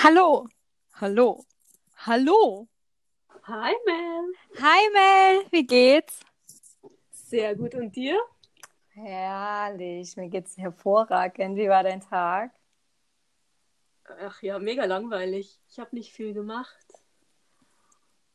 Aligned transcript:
Hallo. 0.00 0.46
Hallo. 1.00 1.44
Hallo. 2.06 2.68
Hi 3.42 3.74
Mel. 3.84 4.32
Hi 4.60 4.90
Mel, 4.92 5.46
wie 5.50 5.66
geht's? 5.66 6.20
Sehr 7.10 7.56
gut 7.56 7.74
und 7.74 7.96
dir? 7.96 8.16
Herrlich, 8.90 10.16
mir 10.16 10.28
geht's 10.28 10.56
hervorragend. 10.56 11.56
Wie 11.56 11.68
war 11.68 11.82
dein 11.82 12.00
Tag? 12.00 12.52
Ach 14.22 14.40
ja, 14.40 14.60
mega 14.60 14.84
langweilig. 14.84 15.58
Ich 15.68 15.80
habe 15.80 15.96
nicht 15.96 16.12
viel 16.12 16.32
gemacht. 16.32 16.86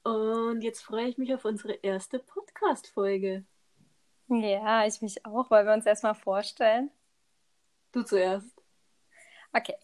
Und 0.04 0.64
jetzt 0.64 0.82
freue 0.82 1.08
ich 1.08 1.18
mich 1.18 1.34
auf 1.34 1.46
unsere 1.46 1.76
erste 1.76 2.20
Podcast-Folge. 2.20 3.46
Ja, 4.28 4.86
ich 4.86 5.02
mich 5.02 5.26
auch. 5.26 5.50
Wollen 5.50 5.66
wir 5.66 5.74
uns 5.74 5.86
erstmal 5.86 6.16
vorstellen? 6.16 6.92
Du 7.94 8.04
zuerst. 8.04 8.62
Okay. 9.54 9.76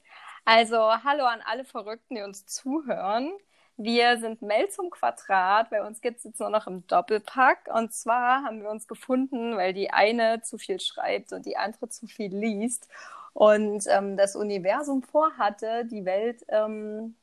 Also, 0.52 0.78
hallo 0.78 1.26
an 1.26 1.44
alle 1.46 1.64
Verrückten, 1.64 2.16
die 2.16 2.24
uns 2.24 2.48
zuhören. 2.48 3.32
Wir 3.78 4.18
sind 4.18 4.42
Mel 4.42 4.68
zum 4.70 4.90
Quadrat. 4.90 5.70
Bei 5.70 5.86
uns 5.86 6.02
gibt 6.02 6.18
es 6.18 6.24
jetzt 6.24 6.40
nur 6.40 6.50
noch 6.50 6.66
im 6.66 6.88
Doppelpack. 6.88 7.70
Und 7.72 7.94
zwar 7.94 8.42
haben 8.44 8.64
wir 8.64 8.72
uns 8.72 8.88
gefunden, 8.88 9.56
weil 9.58 9.74
die 9.74 9.92
eine 9.92 10.42
zu 10.42 10.58
viel 10.58 10.80
schreibt 10.80 11.34
und 11.34 11.46
die 11.46 11.56
andere 11.56 11.90
zu 11.90 12.08
viel 12.08 12.36
liest. 12.36 12.88
Und 13.34 13.84
ähm, 13.90 14.18
das 14.18 14.36
Universum 14.36 15.04
vorhatte, 15.04 15.86
die 15.86 16.04
Welt, 16.04 16.44
ähm, 16.48 17.16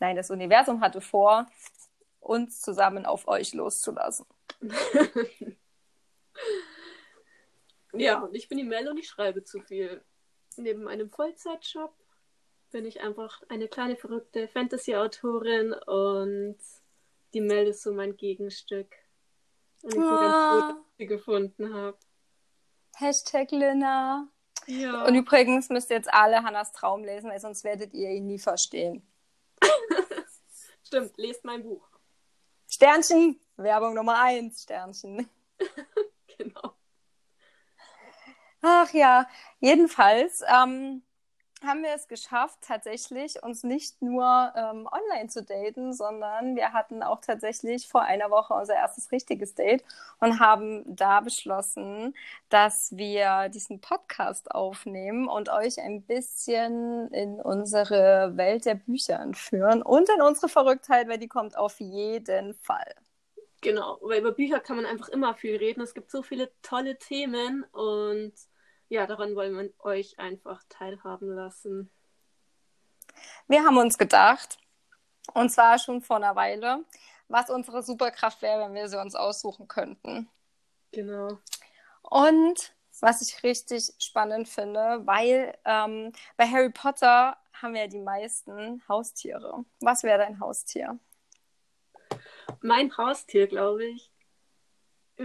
nein, 0.00 0.16
das 0.16 0.32
Universum 0.32 0.80
hatte 0.80 1.00
vor, 1.00 1.46
uns 2.18 2.60
zusammen 2.60 3.06
auf 3.06 3.28
euch 3.28 3.54
loszulassen. 3.54 4.26
ja, 7.92 8.18
und 8.18 8.34
ich 8.34 8.48
bin 8.48 8.58
die 8.58 8.64
Mel 8.64 8.88
und 8.88 8.98
ich 8.98 9.06
schreibe 9.06 9.44
zu 9.44 9.60
viel. 9.60 10.02
Neben 10.56 10.82
meinem 10.82 11.10
Vollzeitjob 11.10 11.94
bin 12.72 12.86
ich 12.86 13.02
einfach 13.02 13.42
eine 13.48 13.68
kleine 13.68 13.96
verrückte 13.96 14.48
Fantasy-Autorin 14.48 15.74
und 15.74 16.58
die 17.34 17.40
Mel 17.40 17.68
ist 17.68 17.82
so 17.82 17.92
mein 17.92 18.16
Gegenstück. 18.16 18.92
Und 19.82 19.90
ich 19.90 19.98
bin 19.98 20.04
ganz 20.04 20.34
froh, 20.34 20.60
dass 20.60 20.76
ich 20.76 20.96
sie 20.96 21.06
gefunden 21.06 21.74
habe. 21.74 21.98
Hashtag 22.96 23.50
Lina. 23.50 24.28
Ja. 24.66 25.04
Und 25.04 25.14
übrigens 25.14 25.68
müsst 25.68 25.90
ihr 25.90 25.96
jetzt 25.96 26.12
alle 26.12 26.42
Hannas 26.42 26.72
Traum 26.72 27.04
lesen, 27.04 27.30
weil 27.30 27.40
sonst 27.40 27.64
werdet 27.64 27.92
ihr 27.94 28.10
ihn 28.10 28.26
nie 28.26 28.38
verstehen. 28.38 29.06
Stimmt, 30.84 31.16
lest 31.16 31.44
mein 31.44 31.62
Buch. 31.62 31.86
Sternchen, 32.68 33.40
Werbung 33.56 33.94
Nummer 33.94 34.18
eins, 34.20 34.62
Sternchen. 34.62 35.28
genau. 36.38 36.74
Ach 38.62 38.92
ja, 38.92 39.28
jedenfalls 39.58 40.42
ähm, 40.48 41.02
haben 41.64 41.82
wir 41.82 41.94
es 41.94 42.08
geschafft, 42.08 42.58
tatsächlich 42.62 43.42
uns 43.42 43.62
nicht 43.64 44.00
nur 44.02 44.52
ähm, 44.56 44.88
online 44.90 45.28
zu 45.28 45.42
daten, 45.42 45.92
sondern 45.92 46.56
wir 46.56 46.72
hatten 46.72 47.02
auch 47.02 47.20
tatsächlich 47.20 47.88
vor 47.88 48.02
einer 48.02 48.30
Woche 48.30 48.54
unser 48.54 48.74
erstes 48.74 49.12
richtiges 49.12 49.54
Date 49.54 49.84
und 50.20 50.40
haben 50.40 50.84
da 50.86 51.20
beschlossen, 51.20 52.14
dass 52.48 52.96
wir 52.96 53.48
diesen 53.48 53.80
Podcast 53.80 54.50
aufnehmen 54.54 55.28
und 55.28 55.48
euch 55.48 55.80
ein 55.80 56.02
bisschen 56.02 57.08
in 57.12 57.40
unsere 57.40 58.36
Welt 58.36 58.64
der 58.64 58.74
Bücher 58.74 59.20
entführen 59.20 59.82
und 59.82 60.08
in 60.08 60.22
unsere 60.22 60.48
Verrücktheit, 60.48 61.08
weil 61.08 61.18
die 61.18 61.28
kommt 61.28 61.56
auf 61.56 61.80
jeden 61.80 62.54
Fall. 62.54 62.94
Genau, 63.62 63.98
weil 64.02 64.20
über 64.20 64.32
Bücher 64.32 64.58
kann 64.58 64.76
man 64.76 64.86
einfach 64.86 65.08
immer 65.08 65.34
viel 65.34 65.56
reden. 65.56 65.82
Es 65.82 65.94
gibt 65.94 66.10
so 66.10 66.22
viele 66.22 66.50
tolle 66.62 66.98
Themen 66.98 67.64
und 67.70 68.32
ja, 68.92 69.06
daran 69.06 69.34
wollen 69.34 69.56
wir 69.56 69.70
euch 69.86 70.18
einfach 70.18 70.62
teilhaben 70.68 71.34
lassen. 71.34 71.90
Wir 73.48 73.64
haben 73.64 73.78
uns 73.78 73.96
gedacht, 73.96 74.58
und 75.32 75.48
zwar 75.48 75.78
schon 75.78 76.02
vor 76.02 76.16
einer 76.16 76.36
Weile, 76.36 76.84
was 77.26 77.48
unsere 77.48 77.82
Superkraft 77.82 78.42
wäre, 78.42 78.66
wenn 78.66 78.74
wir 78.74 78.90
sie 78.90 79.00
uns 79.00 79.14
aussuchen 79.14 79.66
könnten. 79.66 80.28
Genau. 80.90 81.38
Und 82.02 82.74
was 83.00 83.22
ich 83.22 83.42
richtig 83.42 83.94
spannend 83.98 84.46
finde, 84.46 85.00
weil 85.06 85.56
ähm, 85.64 86.12
bei 86.36 86.46
Harry 86.46 86.68
Potter 86.68 87.38
haben 87.54 87.72
wir 87.72 87.82
ja 87.82 87.86
die 87.86 87.98
meisten 87.98 88.86
Haustiere. 88.88 89.64
Was 89.80 90.02
wäre 90.02 90.18
dein 90.18 90.38
Haustier? 90.38 90.98
Mein 92.60 92.94
Haustier, 92.98 93.46
glaube 93.46 93.86
ich, 93.86 94.11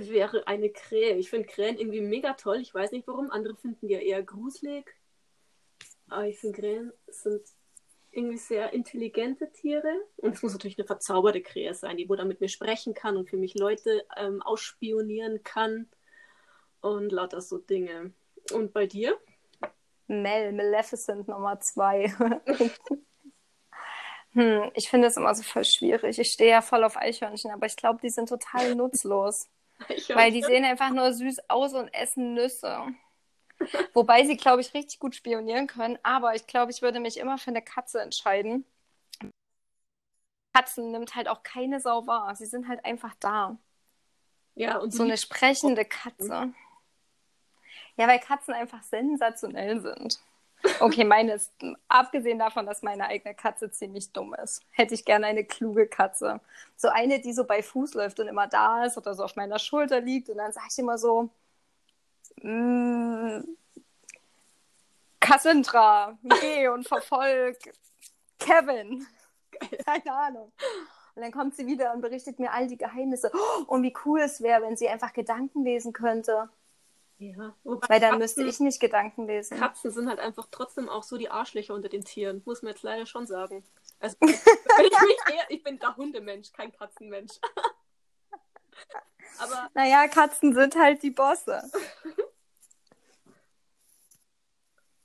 wäre 0.09 0.47
eine 0.47 0.69
Krähe. 0.69 1.15
Ich 1.15 1.29
finde 1.29 1.47
Krähen 1.47 1.77
irgendwie 1.77 2.01
mega 2.01 2.33
toll. 2.33 2.57
Ich 2.61 2.73
weiß 2.73 2.91
nicht 2.91 3.07
warum. 3.07 3.31
Andere 3.31 3.55
finden 3.55 3.87
die 3.87 3.93
ja 3.93 3.99
eher 3.99 4.23
gruselig. 4.23 4.95
Aber 6.09 6.27
ich 6.27 6.39
finde 6.39 6.59
Krähen 6.59 6.93
sind 7.07 7.41
irgendwie 8.11 8.37
sehr 8.37 8.73
intelligente 8.73 9.51
Tiere. 9.51 9.93
Und 10.17 10.35
es 10.35 10.43
muss 10.43 10.53
natürlich 10.53 10.77
eine 10.77 10.87
verzauberte 10.87 11.41
Krähe 11.41 11.73
sein, 11.73 11.97
die 11.97 12.09
wo 12.09 12.15
dann 12.15 12.27
mit 12.27 12.41
mir 12.41 12.49
sprechen 12.49 12.93
kann 12.93 13.17
und 13.17 13.29
für 13.29 13.37
mich 13.37 13.55
Leute 13.55 14.05
ähm, 14.15 14.41
ausspionieren 14.41 15.43
kann. 15.43 15.87
Und 16.81 17.11
lauter 17.11 17.41
so 17.41 17.57
Dinge. 17.57 18.13
Und 18.53 18.73
bei 18.73 18.85
dir? 18.85 19.17
Mel, 20.07 20.53
Maleficent 20.53 21.27
Nummer 21.27 21.59
zwei. 21.59 22.07
hm, 24.31 24.71
ich 24.73 24.89
finde 24.89 25.07
es 25.07 25.17
immer 25.17 25.35
so 25.35 25.43
voll 25.43 25.65
schwierig. 25.65 26.17
Ich 26.17 26.31
stehe 26.31 26.51
ja 26.51 26.61
voll 26.61 26.83
auf 26.83 26.97
Eichhörnchen, 26.97 27.51
aber 27.51 27.65
ich 27.65 27.75
glaube, 27.75 27.99
die 28.01 28.09
sind 28.09 28.29
total 28.29 28.75
nutzlos. 28.75 29.47
Weil 30.13 30.31
die 30.31 30.43
sehen 30.43 30.65
einfach 30.65 30.89
nur 30.89 31.13
süß 31.13 31.49
aus 31.49 31.73
und 31.73 31.93
essen 31.93 32.33
Nüsse. 32.33 32.87
Wobei 33.93 34.25
sie, 34.25 34.37
glaube 34.37 34.61
ich, 34.61 34.73
richtig 34.73 34.99
gut 34.99 35.15
spionieren 35.15 35.67
können. 35.67 35.97
Aber 36.03 36.35
ich 36.35 36.47
glaube, 36.47 36.71
ich 36.71 36.81
würde 36.81 36.99
mich 36.99 37.17
immer 37.17 37.37
für 37.37 37.49
eine 37.49 37.61
Katze 37.61 38.01
entscheiden. 38.01 38.65
Katzen 40.53 40.91
nimmt 40.91 41.15
halt 41.15 41.27
auch 41.27 41.43
keine 41.43 41.79
Sau 41.79 42.07
wahr. 42.07 42.35
Sie 42.35 42.45
sind 42.45 42.67
halt 42.67 42.83
einfach 42.85 43.13
da. 43.19 43.57
Ja, 44.55 44.77
und 44.77 44.91
so 44.91 45.03
eine 45.03 45.17
sprechende 45.17 45.85
Katze. 45.85 46.53
Ja, 47.95 48.07
weil 48.07 48.19
Katzen 48.19 48.53
einfach 48.53 48.81
sensationell 48.83 49.81
sind. 49.81 50.19
Okay, 50.79 51.03
meine 51.03 51.33
ist, 51.33 51.51
abgesehen 51.87 52.39
davon, 52.39 52.65
dass 52.65 52.81
meine 52.81 53.07
eigene 53.07 53.35
Katze 53.35 53.71
ziemlich 53.71 54.11
dumm 54.11 54.33
ist, 54.35 54.61
hätte 54.71 54.93
ich 54.93 55.05
gerne 55.05 55.27
eine 55.27 55.45
kluge 55.45 55.87
Katze. 55.87 56.39
So 56.75 56.89
eine, 56.89 57.19
die 57.19 57.33
so 57.33 57.45
bei 57.45 57.61
Fuß 57.61 57.93
läuft 57.93 58.19
und 58.19 58.27
immer 58.27 58.47
da 58.47 58.85
ist 58.85 58.97
oder 58.97 59.13
so 59.13 59.23
auf 59.23 59.35
meiner 59.35 59.59
Schulter 59.59 60.01
liegt 60.01 60.29
und 60.29 60.37
dann 60.37 60.51
sage 60.51 60.67
ich 60.71 60.79
immer 60.79 60.97
so, 60.97 61.29
mm, 62.41 63.39
Cassandra, 65.19 66.17
geh 66.41 66.67
und 66.69 66.87
verfolg 66.87 67.57
Kevin. 68.39 69.05
Keine 69.85 70.13
Ahnung. 70.13 70.51
Und 71.15 71.23
dann 71.23 71.31
kommt 71.31 71.55
sie 71.55 71.65
wieder 71.65 71.93
und 71.93 72.01
berichtet 72.01 72.39
mir 72.39 72.51
all 72.51 72.67
die 72.67 72.77
Geheimnisse. 72.77 73.31
und 73.67 73.83
wie 73.83 73.93
cool 74.05 74.21
es 74.21 74.41
wäre, 74.41 74.61
wenn 74.61 74.77
sie 74.77 74.87
einfach 74.87 75.13
Gedanken 75.13 75.63
lesen 75.63 75.93
könnte. 75.93 76.49
Ja, 77.19 77.55
weil 77.63 77.99
dann 77.99 78.19
Katzen, 78.19 78.19
müsste 78.19 78.43
ich 78.43 78.59
nicht 78.59 78.79
Gedanken 78.79 79.25
lesen. 79.25 79.57
Katzen 79.57 79.91
sind 79.91 80.07
halt 80.07 80.19
einfach 80.19 80.47
trotzdem 80.51 80.87
auch 80.87 81.01
so 81.01 81.17
die 81.17 81.29
Arschlöcher 81.29 81.73
unter 81.73 81.89
den 81.89 82.05
Tieren, 82.05 82.43
muss 82.45 82.61
man 82.61 82.73
jetzt 82.73 82.83
leider 82.83 83.07
schon 83.07 83.25
sagen. 83.25 83.63
Also, 83.99 84.17
ich, 84.21 85.33
eher, 85.33 85.49
ich 85.49 85.63
bin 85.63 85.79
der 85.79 85.97
Hundemensch, 85.97 86.51
kein 86.53 86.71
Katzenmensch. 86.71 87.33
Aber. 89.39 89.69
Naja, 89.73 90.07
Katzen 90.07 90.53
sind 90.53 90.75
halt 90.75 91.01
die 91.01 91.09
Bosse. 91.09 91.63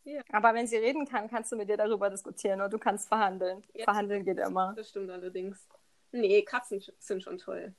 ja. 0.04 0.20
Aber 0.32 0.52
wenn 0.52 0.66
sie 0.66 0.76
reden 0.76 1.06
kann, 1.06 1.30
kannst 1.30 1.50
du 1.52 1.56
mit 1.56 1.70
dir 1.70 1.78
darüber 1.78 2.10
diskutieren 2.10 2.60
oder 2.60 2.68
du 2.68 2.78
kannst 2.78 3.08
verhandeln. 3.08 3.64
Ja, 3.72 3.84
verhandeln 3.84 4.24
geht 4.24 4.38
immer. 4.38 4.74
Das 4.76 4.90
stimmt 4.90 5.10
allerdings. 5.10 5.66
Nee, 6.12 6.42
Katzen 6.42 6.82
sind 6.98 7.22
schon 7.22 7.38
toll. 7.38 7.74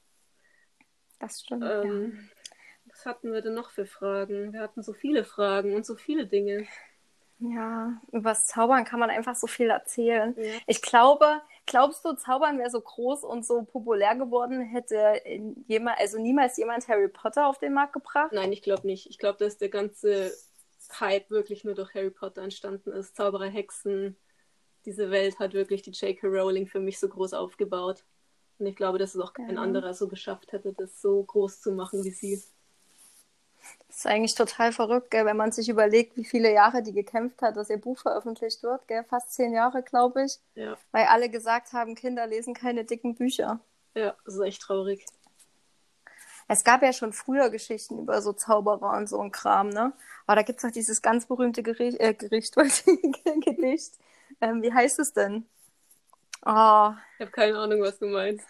Das 1.20 1.42
stimmt. 1.42 1.64
Ähm, 1.64 2.30
ja. 2.32 2.43
Was 2.94 3.06
hatten 3.06 3.34
wir 3.34 3.42
denn 3.42 3.56
noch 3.56 3.72
für 3.72 3.86
Fragen? 3.86 4.54
Wir 4.54 4.62
hatten 4.62 4.84
so 4.84 4.94
viele 4.94 5.24
Fragen 5.24 5.76
und 5.76 5.86
so 5.86 5.96
viele 5.96 6.28
Dinge. 6.28 6.68
Ja, 7.40 8.00
über 8.12 8.30
das 8.30 8.48
Zaubern 8.48 8.86
kann 8.86 9.00
man 9.00 9.10
einfach 9.10 9.36
so 9.36 9.48
viel 9.48 9.70
erzählen. 9.70 10.34
Ja. 10.38 10.54
Ich 10.68 10.82
glaube, 10.82 11.42
glaubst 11.66 12.06
du, 12.06 12.14
Zaubern 12.14 12.58
wäre 12.58 12.70
so 12.70 12.80
groß 12.80 13.24
und 13.24 13.46
so 13.46 13.64
populär 13.64 14.16
geworden, 14.16 14.62
hätte 14.62 15.22
jemand, 15.68 16.00
also 16.00 16.20
niemals 16.20 16.56
jemand 16.58 16.88
Harry 16.88 17.10
Potter 17.10 17.48
auf 17.48 17.58
den 17.58 17.74
Markt 17.74 17.94
gebracht? 17.94 18.32
Nein, 18.32 18.54
ich 18.54 18.62
glaube 18.62 18.88
nicht. 18.88 19.10
Ich 19.10 19.18
glaube, 19.18 19.40
dass 19.40 19.58
der 19.58 19.70
ganze 19.70 20.32
Hype 21.00 21.30
wirklich 21.32 21.64
nur 21.64 21.76
durch 21.76 21.94
Harry 21.96 22.12
Potter 22.12 22.44
entstanden 22.44 22.92
ist. 22.92 23.16
Zauberer, 23.16 23.48
Hexen, 23.48 24.16
diese 24.86 25.12
Welt 25.12 25.40
hat 25.40 25.54
wirklich 25.54 25.82
die 25.82 25.92
J.K. 25.92 26.28
Rowling 26.28 26.68
für 26.68 26.80
mich 26.80 27.00
so 27.00 27.10
groß 27.10 27.34
aufgebaut. 27.34 28.06
Und 28.60 28.68
ich 28.68 28.76
glaube, 28.76 29.00
dass 29.00 29.16
es 29.16 29.22
auch 29.22 29.34
kein 29.34 29.56
ja. 29.56 29.62
anderer 29.62 29.94
so 29.94 30.08
geschafft 30.08 30.52
hätte, 30.52 30.74
das 30.74 31.02
so 31.02 31.24
groß 31.24 31.62
zu 31.62 31.72
machen 31.74 32.04
wie 32.04 32.12
sie. 32.12 32.42
Das 33.88 33.98
ist 34.00 34.08
eigentlich 34.08 34.36
total 34.36 34.72
verrückt, 34.72 35.12
gell, 35.12 35.26
wenn 35.26 35.38
man 35.38 35.52
sich 35.52 35.70
überlegt, 35.70 36.18
wie 36.18 36.26
viele 36.26 36.52
Jahre 36.52 36.82
die 36.82 36.94
gekämpft 36.94 37.42
hat, 37.42 37.58
dass 37.58 37.70
ihr 37.70 37.78
Buch 37.78 38.00
veröffentlicht 38.00 38.64
wird. 38.64 38.88
Gell? 38.88 39.04
Fast 39.04 39.34
zehn 39.34 39.54
Jahre, 39.54 39.84
glaube 39.84 40.26
ich. 40.26 40.40
Ja. 40.56 40.78
Weil 40.92 41.06
alle 41.06 41.30
gesagt 41.30 41.74
haben, 41.74 41.96
Kinder 41.96 42.26
lesen 42.28 42.54
keine 42.54 42.86
dicken 42.86 43.16
Bücher. 43.16 43.60
Ja, 43.96 44.16
das 44.26 44.36
ist 44.36 44.42
echt 44.42 44.62
traurig. 44.64 45.06
Es 46.48 46.64
gab 46.64 46.82
ja 46.84 46.92
schon 46.92 47.14
früher 47.14 47.50
Geschichten 47.50 48.00
über 48.00 48.22
so 48.22 48.34
Zauberer 48.34 48.98
und 48.98 49.08
so 49.08 49.20
ein 49.22 49.32
Kram, 49.32 49.70
ne? 49.70 49.94
Aber 50.26 50.36
da 50.36 50.42
gibt 50.42 50.58
es 50.60 50.64
doch 50.64 50.72
dieses 50.72 51.02
ganz 51.02 51.26
berühmte 51.26 51.64
Gericht, 51.64 52.00
äh, 52.00 52.14
Gericht, 52.14 52.56
Gedicht. 53.46 53.94
Ähm, 54.42 54.62
wie 54.62 54.74
heißt 54.74 55.00
es 55.00 55.14
denn? 55.14 55.46
Oh, 56.46 56.92
Ich 57.18 57.22
habe 57.22 57.32
keine 57.32 57.58
Ahnung, 57.58 57.82
was 57.82 58.00
du 58.00 58.08
meinst. 58.08 58.46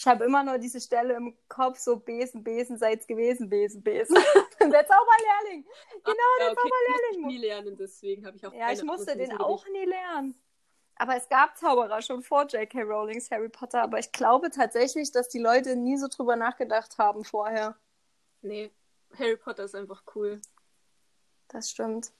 Ich 0.00 0.06
habe 0.06 0.24
immer 0.24 0.42
nur 0.42 0.56
diese 0.56 0.80
Stelle 0.80 1.12
im 1.12 1.36
Kopf, 1.46 1.78
so 1.78 1.96
Besen, 1.98 2.42
Besen, 2.42 2.78
seid's 2.78 3.06
gewesen, 3.06 3.50
Besen, 3.50 3.82
Besen. 3.82 4.14
der 4.58 4.86
Zauberlehrling. 4.86 5.62
Genau, 5.92 6.14
Ja, 6.38 6.44
der 6.46 6.52
okay, 6.52 6.56
musste 6.56 6.56
ich 6.56 7.16
Zauberlehrling. 7.16 7.26
nie 7.26 7.36
lernen, 7.36 7.76
deswegen 7.76 8.26
habe 8.26 8.34
ich 8.38 8.46
auch 8.46 8.54
Ja, 8.54 8.72
ich 8.72 8.82
musste 8.82 9.14
den 9.14 9.36
auch 9.38 9.62
nie 9.66 9.84
lernen. 9.84 10.40
Aber 10.96 11.16
es 11.16 11.28
gab 11.28 11.54
Zauberer 11.58 12.00
schon 12.00 12.22
vor 12.22 12.46
J.K. 12.46 12.80
Rowlings 12.80 13.30
Harry 13.30 13.50
Potter. 13.50 13.82
Aber 13.82 13.98
ich 13.98 14.10
glaube 14.10 14.48
tatsächlich, 14.50 15.12
dass 15.12 15.28
die 15.28 15.38
Leute 15.38 15.76
nie 15.76 15.98
so 15.98 16.08
drüber 16.08 16.34
nachgedacht 16.34 16.96
haben 16.96 17.22
vorher. 17.22 17.76
Nee, 18.40 18.70
Harry 19.18 19.36
Potter 19.36 19.64
ist 19.64 19.74
einfach 19.74 20.02
cool. 20.14 20.40
Das 21.48 21.68
stimmt. 21.70 22.10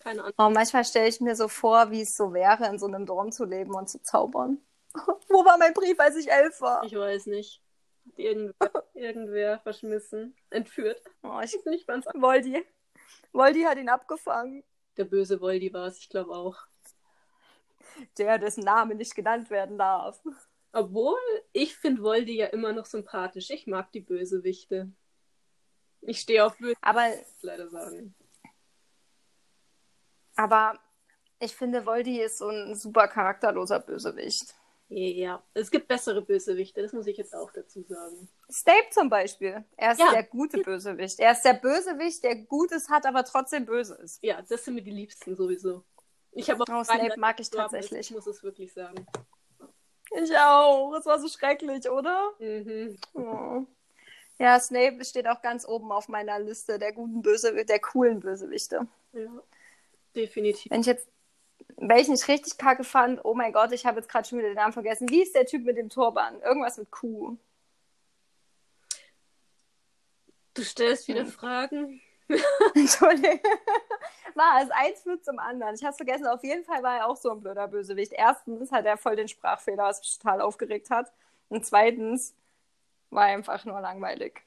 Keine 0.00 0.22
Ahnung. 0.22 0.34
Oh, 0.38 0.50
manchmal 0.50 0.84
stelle 0.84 1.06
ich 1.06 1.20
mir 1.20 1.36
so 1.36 1.46
vor, 1.46 1.92
wie 1.92 2.02
es 2.02 2.16
so 2.16 2.32
wäre, 2.32 2.66
in 2.66 2.80
so 2.80 2.86
einem 2.86 3.06
Dorm 3.06 3.30
zu 3.30 3.44
leben 3.44 3.76
und 3.76 3.88
zu 3.88 4.02
zaubern. 4.02 4.60
Wo 5.28 5.44
war 5.44 5.58
mein 5.58 5.74
Brief, 5.74 5.98
als 6.00 6.16
ich 6.16 6.30
elf 6.30 6.60
war? 6.60 6.82
Ich 6.84 6.94
weiß 6.94 7.26
nicht. 7.26 7.62
Hat 8.06 8.18
irgendwer, 8.18 8.54
irgendwer 8.94 9.60
verschmissen, 9.60 10.36
entführt. 10.50 11.02
Oh, 11.22 11.40
ich, 11.42 11.54
Ich 11.54 11.64
nicht 11.66 11.86
ganz. 11.86 12.06
Voldy. 12.14 12.64
Voldy 13.32 13.62
hat 13.62 13.78
ihn 13.78 13.88
abgefangen. 13.88 14.64
Der 14.96 15.04
böse 15.04 15.40
Voldy 15.40 15.72
war 15.72 15.86
es, 15.86 15.98
ich 15.98 16.08
glaube 16.08 16.32
auch. 16.32 16.56
Der, 18.16 18.38
dessen 18.38 18.64
Name 18.64 18.94
nicht 18.94 19.14
genannt 19.14 19.50
werden 19.50 19.78
darf. 19.78 20.20
Obwohl, 20.72 21.18
ich 21.52 21.76
finde 21.76 22.02
Voldy 22.02 22.36
ja 22.36 22.46
immer 22.46 22.72
noch 22.72 22.86
sympathisch. 22.86 23.50
Ich 23.50 23.66
mag 23.66 23.90
die 23.92 24.00
Bösewichte. 24.00 24.92
Ich 26.00 26.20
stehe 26.20 26.44
auf 26.44 26.56
Böse, 26.58 26.76
Aber, 26.80 27.08
leider 27.42 27.68
sagen. 27.68 28.14
aber 30.36 30.78
ich 31.40 31.54
finde, 31.54 31.86
Voldy 31.86 32.20
ist 32.20 32.38
so 32.38 32.48
ein 32.48 32.74
super 32.74 33.08
charakterloser 33.08 33.80
Bösewicht. 33.80 34.54
Ja, 34.90 35.42
es 35.52 35.70
gibt 35.70 35.86
bessere 35.86 36.22
Bösewichte, 36.22 36.80
das 36.80 36.94
muss 36.94 37.06
ich 37.06 37.18
jetzt 37.18 37.34
auch 37.34 37.52
dazu 37.52 37.82
sagen. 37.82 38.26
Snape 38.50 38.88
zum 38.90 39.10
Beispiel. 39.10 39.62
Er 39.76 39.92
ist 39.92 40.00
Ja. 40.00 40.12
der 40.12 40.22
gute 40.22 40.58
Bösewicht. 40.62 41.20
Er 41.20 41.32
ist 41.32 41.42
der 41.42 41.54
Bösewicht, 41.54 42.24
der 42.24 42.36
Gutes 42.36 42.88
hat, 42.88 43.04
aber 43.04 43.22
trotzdem 43.24 43.66
böse 43.66 43.96
ist. 43.96 44.18
Ja, 44.22 44.40
das 44.40 44.64
sind 44.64 44.74
mir 44.74 44.82
die 44.82 44.90
Liebsten 44.90 45.36
sowieso. 45.36 45.84
Ich 46.32 46.48
habe 46.48 46.62
auch 46.62 46.68
Oh, 46.80 46.84
Snape 46.84 47.18
mag 47.18 47.32
ich 47.38 47.50
gestorben 47.50 47.64
tatsächlich. 47.70 48.00
Ich 48.08 48.10
muss 48.14 48.26
es 48.26 48.42
wirklich 48.42 48.72
sagen. 48.72 49.06
Ich 50.22 50.34
auch. 50.38 50.94
Es 50.94 51.04
war 51.04 51.18
so 51.18 51.28
schrecklich, 51.28 51.90
oder? 51.90 52.30
Mhm. 52.38 52.96
Oh. 53.12 53.66
Ja, 54.38 54.58
Snape 54.58 55.04
steht 55.04 55.26
auch 55.28 55.42
ganz 55.42 55.66
oben 55.68 55.92
auf 55.92 56.08
meiner 56.08 56.38
Liste 56.38 56.78
der 56.78 56.92
guten 56.92 57.20
Böse, 57.20 57.64
der 57.64 57.80
coolen 57.80 58.20
Bösewichte. 58.20 58.86
Ja, 59.12 59.42
definitiv. 60.16 60.70
Wenn 60.70 60.80
ich 60.80 60.86
jetzt, 60.86 61.08
welchen 61.80 62.14
ich 62.14 62.26
richtig 62.28 62.58
kacke 62.58 62.84
fand, 62.84 63.24
oh 63.24 63.34
mein 63.34 63.52
Gott, 63.52 63.72
ich 63.72 63.86
habe 63.86 63.98
jetzt 64.00 64.08
gerade 64.08 64.26
schon 64.28 64.38
wieder 64.38 64.48
den 64.48 64.56
Namen 64.56 64.72
vergessen. 64.72 65.08
Wie 65.08 65.22
ist 65.22 65.34
der 65.34 65.46
Typ 65.46 65.64
mit 65.64 65.76
dem 65.76 65.88
Turban? 65.88 66.40
Irgendwas 66.42 66.76
mit 66.78 66.90
Q. 66.90 67.36
Du 70.54 70.62
stellst 70.64 71.06
wieder 71.08 71.20
Hm. 71.24 71.30
Fragen. 71.30 72.00
Entschuldigung. 72.74 73.40
War 74.34 74.62
es 74.62 74.70
eins 74.70 75.02
führt 75.02 75.24
zum 75.24 75.38
anderen. 75.38 75.74
Ich 75.74 75.84
habe 75.84 75.96
vergessen, 75.96 76.26
auf 76.26 76.44
jeden 76.44 76.64
Fall 76.64 76.82
war 76.82 76.98
er 76.98 77.06
auch 77.08 77.16
so 77.16 77.30
ein 77.30 77.40
blöder 77.40 77.68
Bösewicht. 77.68 78.12
Erstens 78.12 78.70
hat 78.70 78.84
er 78.84 78.98
voll 78.98 79.16
den 79.16 79.28
Sprachfehler, 79.28 79.84
was 79.84 80.00
mich 80.00 80.18
total 80.18 80.40
aufgeregt 80.42 80.90
hat. 80.90 81.10
Und 81.48 81.64
zweitens 81.64 82.34
war 83.10 83.28
er 83.28 83.36
einfach 83.36 83.64
nur 83.64 83.80
langweilig. 83.80 84.42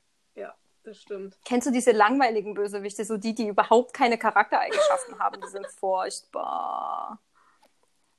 Das 0.84 0.98
stimmt. 0.98 1.38
Kennst 1.46 1.68
du 1.68 1.72
diese 1.72 1.92
langweiligen 1.92 2.54
Bösewichte, 2.54 3.06
so 3.06 3.18
die, 3.18 3.36
die 3.36 3.48
überhaupt 3.48 3.94
keine 3.94 4.18
Charaktereigenschaften 4.18 5.20
haben? 5.20 5.40
Die 5.42 5.48
sind 5.48 5.68
furchtbar. 5.80 7.20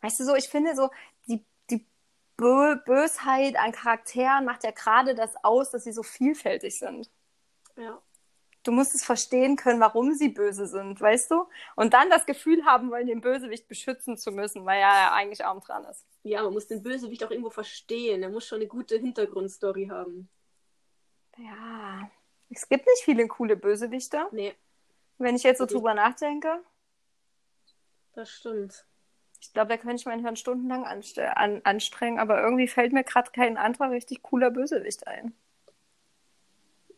Weißt 0.01 0.21
du 0.21 0.25
so, 0.25 0.35
ich 0.37 0.49
finde 0.49 0.77
so, 0.77 0.91
die, 1.27 1.45
die 1.71 1.85
Bö 2.37 2.77
Bösheit 2.85 3.57
an 3.57 3.73
Charakteren 3.73 4.45
macht 4.45 4.65
ja 4.65 4.71
gerade 4.71 5.15
das 5.15 5.35
aus, 5.43 5.71
dass 5.71 5.85
sie 5.85 5.93
so 5.93 6.03
vielfältig 6.03 6.79
sind. 6.79 7.11
Ja. 7.77 8.01
Du 8.65 8.71
musst 8.71 8.95
es 8.95 9.05
verstehen 9.05 9.57
können, 9.57 9.81
warum 9.81 10.15
sie 10.15 10.29
böse 10.29 10.69
sind, 10.69 11.01
weißt 11.01 11.33
du? 11.33 11.47
Und 11.75 11.95
dann 11.95 12.11
das 12.11 12.27
Gefühl 12.27 12.65
haben 12.65 12.93
wollen, 12.93 13.09
den 13.09 13.21
Bösewicht 13.21 13.67
beschützen 13.67 14.17
zu 14.17 14.31
müssen, 14.31 14.65
weil 14.65 14.77
er 14.77 14.89
ja 14.89 15.13
eigentlich 15.13 15.45
arm 15.45 15.61
dran 15.61 15.85
ist. 15.85 16.07
Ja, 16.23 16.45
man 16.45 16.53
muss 16.53 16.69
den 16.69 16.81
Bösewicht 16.81 17.25
auch 17.25 17.31
irgendwo 17.33 17.51
verstehen. 17.51 18.23
Er 18.23 18.29
muss 18.29 18.47
schon 18.47 18.61
eine 18.61 18.69
gute 18.69 18.97
Hintergrundstory 18.99 19.89
haben. 19.89 20.29
Ja, 21.37 22.09
es 22.55 22.69
gibt 22.69 22.87
nicht 22.87 23.03
viele 23.03 23.27
coole 23.29 23.57
Bösewichte. 23.57 24.27
Nee, 24.33 24.55
Wenn 25.19 25.37
ich 25.37 25.43
jetzt 25.43 25.59
so 25.59 25.67
drüber 25.67 25.95
nachdenke, 25.95 26.63
das 28.15 28.31
stimmt. 28.31 28.85
ich 29.41 29.53
glaube, 29.53 29.69
da 29.69 29.77
könnte 29.77 29.97
ich 29.97 30.07
mein 30.07 30.21
Hirn 30.21 30.37
stundenlang 30.37 30.85
an 30.85 31.61
anstrengen, 31.65 32.19
aber 32.19 32.43
irgendwie 32.43 32.69
fällt 32.69 32.93
mir 32.93 33.05
gerade 33.05 33.31
kein 33.31 33.57
anderer 33.57 33.91
richtig 33.91 34.23
cooler 34.23 34.51
Bösewicht 34.51 35.07
ein. 35.07 35.35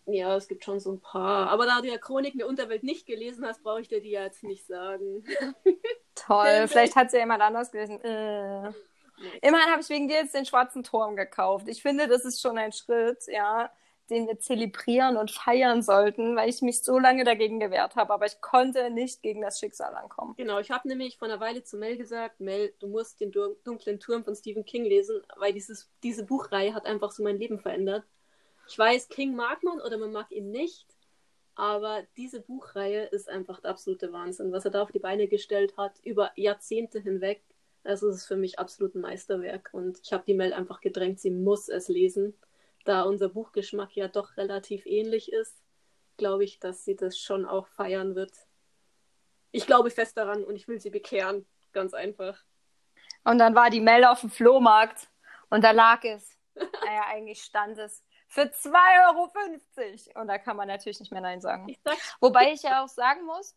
Ja, 0.07 0.37
es 0.37 0.49
gibt 0.49 0.65
schon 0.65 0.81
so 0.81 0.93
ein 0.93 1.01
paar. 1.01 1.49
Aber 1.49 1.65
da 1.65 1.81
du 1.81 1.89
ja 1.89 1.97
Chroniken 1.97 2.39
der 2.39 2.49
Unterwelt 2.49 2.83
nicht 2.83 3.07
gelesen 3.07 3.47
hast, 3.47 3.63
brauche 3.63 3.81
ich 3.81 3.89
dir 3.89 4.03
die 4.03 4.11
ja 4.11 4.25
jetzt 4.25 4.43
nicht 4.43 4.67
sagen. 4.67 5.25
Toll, 6.15 6.69
vielleicht 6.69 6.95
hat 6.95 7.07
es 7.07 7.15
ja 7.15 7.21
jemand 7.21 7.41
anders 7.41 7.71
gelesen. 7.71 8.01
Äh. 8.03 8.73
Immerhin 9.41 9.71
habe 9.71 9.81
ich 9.81 9.89
wegen 9.89 10.09
dir 10.09 10.17
jetzt 10.17 10.35
den 10.35 10.45
schwarzen 10.45 10.83
Turm 10.83 11.17
gekauft. 11.17 11.69
Ich 11.69 11.81
finde, 11.81 12.07
das 12.07 12.25
ist 12.25 12.43
schon 12.43 12.59
ein 12.59 12.73
Schritt, 12.73 13.27
ja, 13.29 13.71
den 14.11 14.27
wir 14.27 14.39
zelebrieren 14.39 15.17
und 15.17 15.31
feiern 15.31 15.83
sollten, 15.83 16.37
weil 16.37 16.49
ich 16.49 16.61
mich 16.63 16.83
so 16.83 16.99
lange 16.99 17.25
dagegen 17.25 17.59
gewehrt 17.59 17.97
habe, 17.97 18.13
aber 18.13 18.27
ich 18.27 18.41
konnte 18.41 18.91
nicht 18.91 19.23
gegen 19.23 19.41
das 19.41 19.59
Schicksal 19.59 19.95
ankommen. 19.95 20.35
Genau, 20.37 20.59
ich 20.59 20.71
habe 20.71 20.87
nämlich 20.89 21.19
vor 21.19 21.29
einer 21.29 21.41
Weile 21.41 21.63
zu 21.65 21.79
Mel 21.79 21.97
gesagt, 21.97 22.41
Mel, 22.41 22.75
du 22.81 22.87
musst 22.87 23.21
den 23.21 23.33
dunklen 23.33 24.01
Turm 24.01 24.25
von 24.25 24.35
Stephen 24.35 24.65
King 24.65 24.85
lesen, 24.85 25.23
weil 25.37 25.53
dieses, 25.53 25.91
diese 26.03 26.25
Buchreihe 26.25 26.75
hat 26.75 26.87
einfach 26.87 27.13
so 27.13 27.23
mein 27.23 27.39
Leben 27.39 27.59
verändert. 27.59 28.05
Ich 28.69 28.79
weiß, 28.79 29.09
King 29.09 29.35
mag 29.35 29.63
man 29.63 29.81
oder 29.81 29.99
man 29.99 30.13
mag 30.13 30.31
ihn 30.31 30.51
nicht, 30.51 30.87
aber 31.55 32.03
diese 32.17 32.41
Buchreihe 32.41 33.05
ist 33.05 33.29
einfach 33.29 33.61
der 33.61 33.71
absolute 33.71 34.13
Wahnsinn, 34.13 34.53
was 34.53 34.65
er 34.65 34.71
da 34.71 34.83
auf 34.83 34.93
die 34.93 34.99
Beine 34.99 35.29
gestellt 35.29 35.77
hat, 35.77 35.93
über 36.03 36.33
Jahrzehnte 36.37 37.01
hinweg. 37.01 37.43
Also 37.85 38.09
es 38.09 38.17
ist 38.17 38.27
für 38.27 38.37
mich 38.37 38.59
absolut 38.59 38.95
ein 38.95 39.03
Meisterwerk 39.03 39.71
und 39.73 40.01
ich 40.03 40.13
habe 40.13 40.25
die 40.27 40.35
Mel 40.35 40.53
einfach 40.53 40.81
gedrängt, 40.81 41.21
sie 41.21 41.31
muss 41.31 41.69
es 41.69 41.89
lesen. 41.89 42.35
Da 42.85 43.03
unser 43.03 43.31
Buchgeschmack 43.31 43.97
ja 43.97 44.09
doch 44.09 44.37
relativ 44.37 44.87
ähnlich 44.87 45.33
ist, 45.33 45.63
glaube 46.17 46.45
ich, 46.45 46.59
dass 46.61 46.85
sie 46.85 46.97
das 46.97 47.19
schon 47.19 47.47
auch 47.47 47.67
feiern 47.69 48.15
wird. 48.15 48.33
Ich 49.51 49.67
glaube 49.67 49.91
fest 49.91 50.17
daran 50.17 50.45
und 50.45 50.57
ich 50.57 50.69
will 50.69 50.81
sie 50.81 50.91
bekehren. 50.91 51.47
Ganz 51.73 51.95
einfach. 51.95 52.45
Und 53.25 53.39
dann 53.39 53.55
war 53.55 53.71
die 53.71 53.81
Mel 53.81 54.05
auf 54.05 54.21
dem 54.21 54.31
Flohmarkt 54.31 55.09
und 55.49 55.65
da 55.65 55.71
lag 55.71 56.05
es. 56.05 56.37
Naja, 56.85 57.07
eigentlich 57.09 57.43
stand 57.43 57.79
es 57.79 58.05
für 58.29 58.43
2,50 58.43 58.67
Euro. 59.09 60.21
Und 60.21 60.29
da 60.29 60.39
kann 60.39 60.57
man 60.57 60.69
natürlich 60.69 61.01
nicht 61.01 61.11
mehr 61.11 61.21
Nein 61.21 61.41
sagen. 61.41 61.69
Ich 61.69 61.81
Wobei 62.21 62.53
ich 62.53 62.63
ja 62.63 62.85
auch 62.85 62.89
sagen 62.89 63.25
muss, 63.25 63.57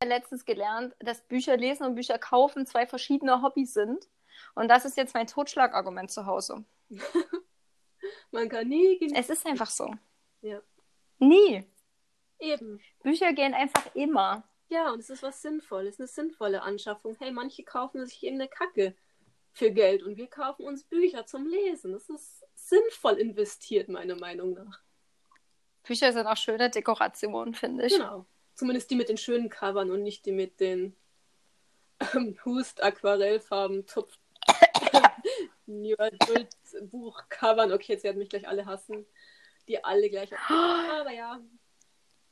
ich 0.00 0.06
habe 0.06 0.14
letztens 0.14 0.44
gelernt, 0.44 0.94
dass 1.00 1.26
Bücher 1.26 1.56
lesen 1.56 1.84
und 1.84 1.94
Bücher 1.94 2.18
kaufen 2.18 2.66
zwei 2.66 2.86
verschiedene 2.86 3.42
Hobbys 3.42 3.74
sind. 3.74 4.08
Und 4.54 4.68
das 4.68 4.84
ist 4.84 4.96
jetzt 4.96 5.14
mein 5.14 5.26
Totschlagargument 5.26 6.10
zu 6.10 6.26
Hause. 6.26 6.64
man 8.30 8.48
kann 8.48 8.68
nie 8.68 8.98
genießen. 8.98 9.16
Es 9.16 9.30
ist 9.30 9.46
einfach 9.46 9.70
so. 9.70 9.94
Ja. 10.42 10.60
Nie. 11.18 11.64
Eben. 12.38 12.80
Bücher 13.02 13.32
gehen 13.32 13.54
einfach 13.54 13.94
immer. 13.94 14.44
Ja, 14.68 14.92
und 14.92 15.00
es 15.00 15.10
ist 15.10 15.22
was 15.22 15.42
Sinnvolles, 15.42 15.98
eine 15.98 16.06
sinnvolle 16.06 16.62
Anschaffung. 16.62 17.16
Hey, 17.18 17.32
manche 17.32 17.64
kaufen 17.64 18.06
sich 18.06 18.22
irgendeine 18.22 18.48
Kacke 18.48 18.94
für 19.52 19.70
Geld 19.72 20.02
und 20.02 20.16
wir 20.16 20.28
kaufen 20.28 20.64
uns 20.64 20.84
Bücher 20.84 21.26
zum 21.26 21.46
Lesen. 21.46 21.92
Das 21.92 22.08
ist 22.08 22.44
sinnvoll 22.54 23.14
investiert, 23.14 23.88
meiner 23.88 24.16
Meinung 24.16 24.54
nach. 24.54 24.80
Bücher 25.82 26.12
sind 26.12 26.26
auch 26.26 26.36
schöne 26.36 26.70
Dekorationen, 26.70 27.54
finde 27.54 27.86
ich. 27.86 27.94
Genau. 27.94 28.26
Zumindest 28.54 28.90
die 28.90 28.96
mit 28.96 29.08
den 29.08 29.16
schönen 29.16 29.48
Covern 29.48 29.90
und 29.90 30.02
nicht 30.02 30.24
die 30.24 30.32
mit 30.32 30.60
den 30.60 30.94
ähm, 32.14 32.38
Hust, 32.44 32.82
Aquarellfarben, 32.82 33.86
Tupf, 33.86 34.18
New 35.70 35.96
Adult 35.98 36.48
Buchcovern. 36.90 37.72
Okay, 37.72 37.92
jetzt 37.94 38.04
werden 38.04 38.18
mich 38.18 38.28
gleich 38.28 38.46
alle 38.46 38.66
hassen. 38.66 39.06
Die 39.68 39.82
alle 39.82 40.10
gleich. 40.10 40.30
Aber 40.48 41.10
ja. 41.10 41.40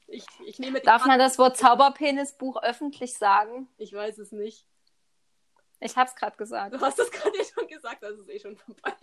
Ich, 0.06 0.26
ich 0.46 0.58
nehme 0.58 0.80
Darf 0.80 1.04
man 1.04 1.18
das 1.18 1.38
Wort 1.38 1.56
Zauberpenisbuch 1.56 2.62
öffentlich 2.62 3.14
sagen? 3.14 3.68
Ich 3.76 3.92
weiß 3.92 4.18
es 4.18 4.32
nicht. 4.32 4.66
Ich 5.80 5.96
hab's 5.96 6.16
gerade 6.16 6.36
gesagt. 6.36 6.74
Du 6.74 6.80
hast 6.80 6.98
das 6.98 7.10
gerade 7.10 7.36
ja 7.36 7.44
schon 7.44 7.68
gesagt, 7.68 8.02
das 8.02 8.18
ist 8.18 8.28
eh 8.28 8.40
schon 8.40 8.56
vorbei. 8.56 8.94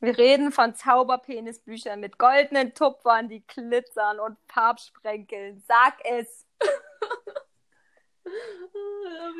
Wir 0.00 0.18
reden 0.18 0.52
von 0.52 0.74
Zauberpenisbüchern 0.74 1.98
mit 1.98 2.18
goldenen 2.18 2.74
Tupfern, 2.74 3.28
die 3.28 3.44
glitzern 3.46 4.20
und 4.20 4.36
Farbsprenkeln. 4.46 5.62
Sag 5.66 5.94
es. 6.04 6.46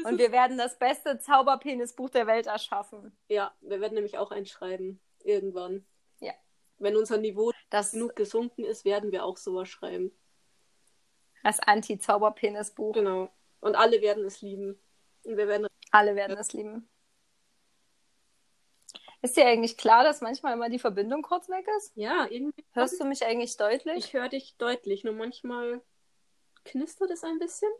Und 0.05 0.19
wir 0.19 0.33
werden 0.33 0.59
das 0.59 0.79
beste 0.79 1.19
Zauberpenisbuch 1.19 2.11
der 2.11 2.26
Welt 2.26 2.47
erschaffen. 2.47 3.17
ja, 3.29 3.55
wir 3.61 3.81
werden 3.81 3.95
nämlich 3.95 4.19
auch 4.19 4.31
einschreiben. 4.31 5.00
Irgendwann. 5.23 5.87
Ja. 6.21 6.33
Wenn 6.79 6.97
unser 6.97 7.17
Niveau 7.17 7.53
Das, 7.71 7.93
genug 7.93 8.14
gesunken 8.14 8.64
ist, 8.64 8.85
werden 8.85 9.11
wir 9.12 9.25
auch 9.25 9.38
sowas 9.38 9.69
schreiben. 9.69 10.12
das 11.43 11.61
Anti-Zauberpenisbuch. 11.61 12.93
Genau. 12.95 13.31
Und 13.61 13.76
alle 13.76 14.03
werden 14.03 14.25
es 14.25 14.43
lieben. 14.43 14.79
Und 15.25 15.37
wir 15.38 15.49
werden 15.49 15.67
Alle 15.91 16.14
werden 16.14 16.37
es 16.37 16.53
lieben. 16.53 16.88
Ist 19.23 19.38
dir 19.38 19.47
eigentlich 19.47 19.79
klar, 19.79 20.05
dass 20.05 20.21
manchmal 20.21 20.53
immer 20.53 20.69
die 20.69 20.79
Verbindung 20.79 21.23
kurz 21.23 21.49
weg 21.49 21.67
ist? 21.79 21.93
Ja, 21.97 22.26
irgendwie. 22.29 22.62
Hörst 22.73 23.00
du 23.00 23.07
mich 23.07 23.25
eigentlich 23.25 23.57
deutlich? 23.57 23.97
Ich 24.05 24.12
höre 24.12 24.29
dich 24.29 24.57
deutlich, 24.59 25.03
nur 25.03 25.14
manchmal 25.14 25.81
knistert 26.67 27.11
es 27.11 27.25
ein 27.25 27.38
bisschen. 27.38 27.71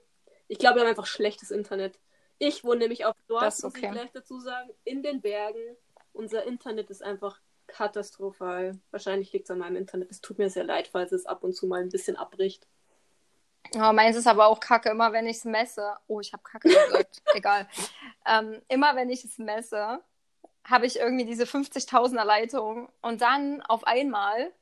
Ich 0.49 0.59
glaube, 0.59 0.77
wir 0.77 0.83
haben 0.83 0.91
einfach 0.91 1.07
schlechtes 1.07 1.51
Internet. 1.51 1.99
Ich 2.39 2.65
wohne 2.65 2.81
nämlich 2.81 3.05
auf 3.05 3.17
Dorf, 3.27 3.43
Das 3.43 3.59
ist 3.59 3.65
muss 3.65 3.75
ich 3.77 3.85
okay. 3.85 3.93
gleich 3.93 4.13
dazu 4.13 4.41
sagen, 4.41 4.71
in 4.85 5.03
den 5.03 5.21
Bergen. 5.21 5.77
Unser 6.13 6.45
Internet 6.45 6.91
ist 6.91 7.03
einfach 7.03 7.41
katastrophal. 7.67 8.79
Wahrscheinlich 8.91 9.33
liegt 9.33 9.47
es 9.47 9.51
an 9.51 9.59
meinem 9.59 9.77
Internet. 9.77 10.11
Es 10.11 10.21
tut 10.21 10.39
mir 10.39 10.51
sehr 10.51 10.65
leid, 10.65 10.89
falls 10.89 11.13
es 11.13 11.27
ab 11.27 11.43
und 11.45 11.55
zu 11.55 11.67
mal 11.67 11.81
ein 11.81 11.89
bisschen 11.89 12.17
abbricht. 12.17 12.67
Oh, 13.75 13.93
meins 13.93 14.17
ist 14.17 14.27
aber 14.27 14.47
auch 14.47 14.61
kacke, 14.61 14.91
immer 14.91 15.13
wenn 15.13 15.27
ich 15.27 15.39
es 15.39 15.45
messe. 15.45 15.95
Oh, 16.07 16.21
ich 16.21 16.33
habe 16.33 16.43
kacke 16.43 16.69
gesagt. 16.69 17.23
Egal. 17.35 17.67
Ähm, 18.27 18.61
immer 18.69 18.95
wenn 18.95 19.11
ich 19.11 19.25
es 19.25 19.39
messe, 19.39 20.01
habe 20.65 20.87
ich 20.87 20.99
irgendwie 20.99 21.25
diese 21.25 21.45
50.000er 21.45 22.25
Leitung 22.25 22.89
und 23.01 23.21
dann 23.21 23.63
auf 23.63 23.85
einmal 23.87 24.53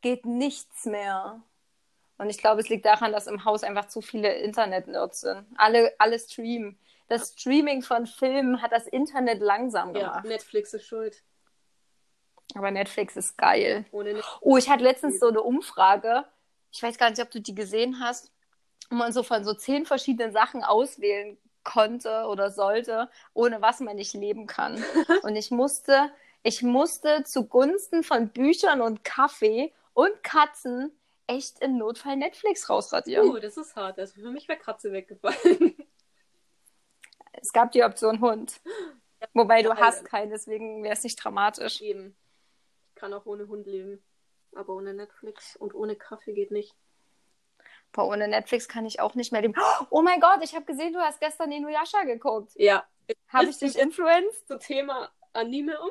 geht 0.00 0.26
nichts 0.26 0.84
mehr. 0.84 1.42
Und 2.18 2.30
ich 2.30 2.38
glaube, 2.38 2.60
es 2.60 2.68
liegt 2.68 2.84
daran, 2.84 3.12
dass 3.12 3.26
im 3.26 3.44
Haus 3.44 3.62
einfach 3.64 3.86
zu 3.88 4.00
viele 4.00 4.32
Internet-Nerds 4.32 5.22
sind. 5.22 5.46
Alle, 5.56 5.92
alle 5.98 6.18
streamen. 6.18 6.78
Das 7.08 7.32
Streaming 7.32 7.82
von 7.82 8.06
Filmen 8.06 8.62
hat 8.62 8.72
das 8.72 8.86
Internet 8.86 9.40
langsam 9.40 9.94
Ja, 9.94 10.00
gemacht. 10.00 10.24
Netflix 10.24 10.72
ist 10.72 10.86
schuld. 10.86 11.22
Aber 12.54 12.70
Netflix 12.70 13.16
ist 13.16 13.36
geil. 13.38 13.84
Oh, 14.40 14.56
ich 14.56 14.68
hatte 14.68 14.84
letztens 14.84 15.18
so 15.18 15.28
eine 15.28 15.42
Umfrage. 15.42 16.24
Ich 16.70 16.82
weiß 16.82 16.98
gar 16.98 17.10
nicht, 17.10 17.20
ob 17.20 17.30
du 17.30 17.40
die 17.40 17.54
gesehen 17.54 18.00
hast, 18.00 18.30
wo 18.90 18.96
man 18.96 19.12
so 19.12 19.22
von 19.22 19.44
so 19.44 19.54
zehn 19.54 19.86
verschiedenen 19.86 20.32
Sachen 20.32 20.62
auswählen 20.62 21.38
konnte 21.64 22.24
oder 22.26 22.50
sollte, 22.50 23.08
ohne 23.34 23.62
was 23.62 23.80
man 23.80 23.96
nicht 23.96 24.14
leben 24.14 24.46
kann. 24.46 24.82
Und 25.22 25.36
ich 25.36 25.50
musste, 25.50 26.10
ich 26.42 26.62
musste 26.62 27.24
zugunsten 27.24 28.02
von 28.02 28.28
Büchern 28.28 28.80
und 28.80 29.04
Kaffee 29.04 29.72
und 29.94 30.22
Katzen 30.24 30.90
echt 31.36 31.60
im 31.60 31.78
Notfall 31.78 32.16
Netflix 32.16 32.68
rausradieren. 32.68 33.28
Uh, 33.28 33.38
das 33.38 33.56
ist 33.56 33.76
hart. 33.76 33.98
Also 33.98 34.20
für 34.20 34.30
mich 34.30 34.48
wäre 34.48 34.58
Katze 34.58 34.92
weggefallen. 34.92 35.76
Es 37.32 37.52
gab 37.52 37.72
die 37.72 37.82
Option 37.82 38.20
Hund. 38.20 38.60
Wobei 39.34 39.62
du 39.62 39.70
Ja, 39.70 39.76
hast 39.76 40.04
keinen, 40.04 40.30
deswegen 40.30 40.82
wäre 40.84 40.94
es 40.94 41.02
nicht 41.02 41.16
dramatisch. 41.16 41.80
Eben. 41.80 42.16
Ich 42.90 42.94
kann 42.94 43.12
auch 43.14 43.26
ohne 43.26 43.48
Hund 43.48 43.66
leben. 43.66 44.02
Aber 44.54 44.74
ohne 44.74 44.92
Netflix 44.92 45.56
und 45.56 45.74
ohne 45.74 45.96
Kaffee 45.96 46.34
geht 46.34 46.50
nicht. 46.50 46.74
Boah, 47.92 48.06
ohne 48.06 48.28
Netflix 48.28 48.68
kann 48.68 48.86
ich 48.86 49.00
auch 49.00 49.14
nicht 49.14 49.32
mehr 49.32 49.42
leben. 49.42 49.54
Oh 49.90 50.02
mein 50.02 50.20
Gott, 50.20 50.40
ich 50.42 50.54
habe 50.54 50.64
gesehen, 50.64 50.92
du 50.92 51.00
hast 51.00 51.20
gestern 51.20 51.52
Inuyasha 51.52 52.04
geguckt. 52.04 52.52
Ja. 52.56 52.86
Habe 53.28 53.46
ich 53.46 53.58
dich 53.58 53.78
influenced? 53.78 54.46
Zum 54.46 54.58
Thema 54.60 55.10
Anime 55.32 55.80
um. 55.80 55.90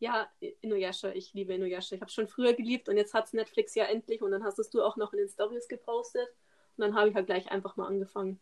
Ja, 0.00 0.30
Inuyasha. 0.60 1.10
Ich 1.10 1.32
liebe 1.34 1.54
Inuyasha. 1.54 1.96
Ich 1.96 2.00
habe 2.00 2.10
schon 2.10 2.28
früher 2.28 2.52
geliebt 2.54 2.88
und 2.88 2.96
jetzt 2.96 3.14
hat's 3.14 3.32
Netflix 3.32 3.74
ja 3.74 3.84
endlich 3.84 4.22
und 4.22 4.30
dann 4.30 4.44
hast 4.44 4.58
es 4.58 4.70
du 4.70 4.82
auch 4.82 4.96
noch 4.96 5.12
in 5.12 5.18
den 5.18 5.28
Stories 5.28 5.68
gepostet. 5.68 6.28
Und 6.76 6.82
dann 6.82 6.94
habe 6.94 7.08
ich 7.08 7.14
halt 7.14 7.26
gleich 7.26 7.50
einfach 7.50 7.76
mal 7.76 7.86
angefangen. 7.86 8.38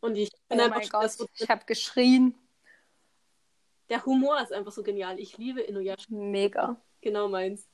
Und 0.00 0.16
ich 0.16 0.30
Oh 0.32 0.38
bin 0.48 0.60
einfach 0.60 0.78
mein 0.80 0.88
Gott, 0.88 1.04
das, 1.04 1.24
ich 1.38 1.48
habe 1.48 1.64
geschrien. 1.66 2.34
der 3.88 4.04
Humor 4.06 4.40
ist 4.40 4.52
einfach 4.52 4.72
so 4.72 4.82
genial. 4.82 5.18
Ich 5.18 5.36
liebe 5.38 5.60
Inuyasha. 5.60 6.06
Mega. 6.08 6.76
Genau 7.00 7.28
meins. 7.28 7.68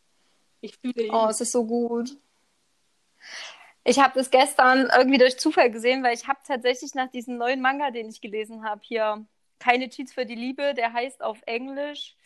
Ich 0.61 0.77
fühle 0.77 1.05
ihn. 1.05 1.15
Oh, 1.15 1.29
es 1.29 1.41
ist 1.41 1.53
so 1.53 1.65
gut. 1.65 2.17
Ich 3.85 3.99
habe 3.99 4.15
das 4.15 4.31
gestern 4.31 4.91
irgendwie 4.95 5.19
durch 5.19 5.39
Zufall 5.39 5.71
gesehen, 5.71 6.03
weil 6.03 6.15
ich 6.15 6.29
habe 6.29 6.39
tatsächlich 6.47 6.95
nach 6.95 7.11
diesem 7.11 7.39
neuen 7.39 7.61
Manga, 7.61 7.91
den 7.91 8.09
ich 8.09 8.21
gelesen 8.21 8.65
habe, 8.65 8.81
hier 8.85 9.25
keine 9.61 9.88
Cheats 9.88 10.12
für 10.14 10.26
die 10.26 10.35
Liebe, 10.35 10.75
der 10.75 10.93
heißt 10.93 11.23
auf 11.23 11.40
Englisch 11.47 12.17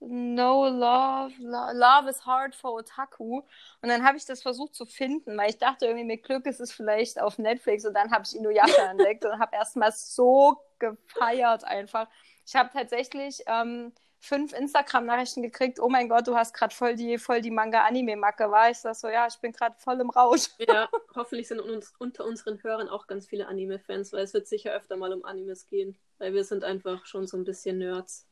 No 0.00 0.66
Love, 0.68 1.32
Lo- 1.40 1.72
Love 1.72 2.10
is 2.10 2.26
Hard 2.26 2.54
for 2.54 2.74
Otaku. 2.74 3.38
Und 3.80 3.88
dann 3.88 4.04
habe 4.04 4.18
ich 4.18 4.26
das 4.26 4.42
versucht 4.42 4.74
zu 4.74 4.84
finden, 4.86 5.36
weil 5.38 5.50
ich 5.50 5.58
dachte 5.58 5.86
irgendwie 5.86 6.04
mit 6.04 6.22
Glück 6.22 6.46
ist 6.46 6.60
es 6.60 6.72
vielleicht 6.72 7.20
auf 7.20 7.38
Netflix 7.38 7.86
und 7.86 7.94
dann 7.94 8.10
habe 8.10 8.24
ich 8.26 8.36
Inuyasha 8.36 8.84
entdeckt 8.90 9.24
und 9.24 9.38
habe 9.38 9.56
erstmal 9.56 9.92
so 9.92 10.58
gefeiert 10.78 11.64
einfach. 11.64 12.08
Ich 12.46 12.54
habe 12.56 12.70
tatsächlich 12.72 13.42
ähm, 13.46 13.92
fünf 14.26 14.52
Instagram-Nachrichten 14.52 15.42
gekriegt, 15.42 15.80
oh 15.80 15.88
mein 15.88 16.08
Gott, 16.08 16.26
du 16.26 16.34
hast 16.34 16.52
gerade 16.52 16.74
voll 16.74 16.94
die, 16.94 17.18
voll 17.18 17.40
die 17.40 17.50
Manga-Anime-Macke, 17.50 18.50
war 18.50 18.70
ich 18.70 18.80
das 18.82 19.00
so, 19.00 19.08
ja, 19.08 19.26
ich 19.26 19.38
bin 19.38 19.52
gerade 19.52 19.76
voll 19.78 20.00
im 20.00 20.10
Rausch. 20.10 20.48
Ja, 20.58 20.88
hoffentlich 21.14 21.48
sind 21.48 21.60
uns, 21.60 21.94
unter 21.98 22.24
unseren 22.24 22.62
Hörern 22.62 22.88
auch 22.88 23.06
ganz 23.06 23.26
viele 23.26 23.46
Anime-Fans, 23.46 24.12
weil 24.12 24.24
es 24.24 24.34
wird 24.34 24.46
sicher 24.46 24.72
öfter 24.72 24.96
mal 24.96 25.12
um 25.12 25.24
Animes 25.24 25.66
gehen, 25.66 25.96
weil 26.18 26.34
wir 26.34 26.44
sind 26.44 26.64
einfach 26.64 27.06
schon 27.06 27.26
so 27.26 27.36
ein 27.36 27.44
bisschen 27.44 27.78
Nerds. 27.78 28.26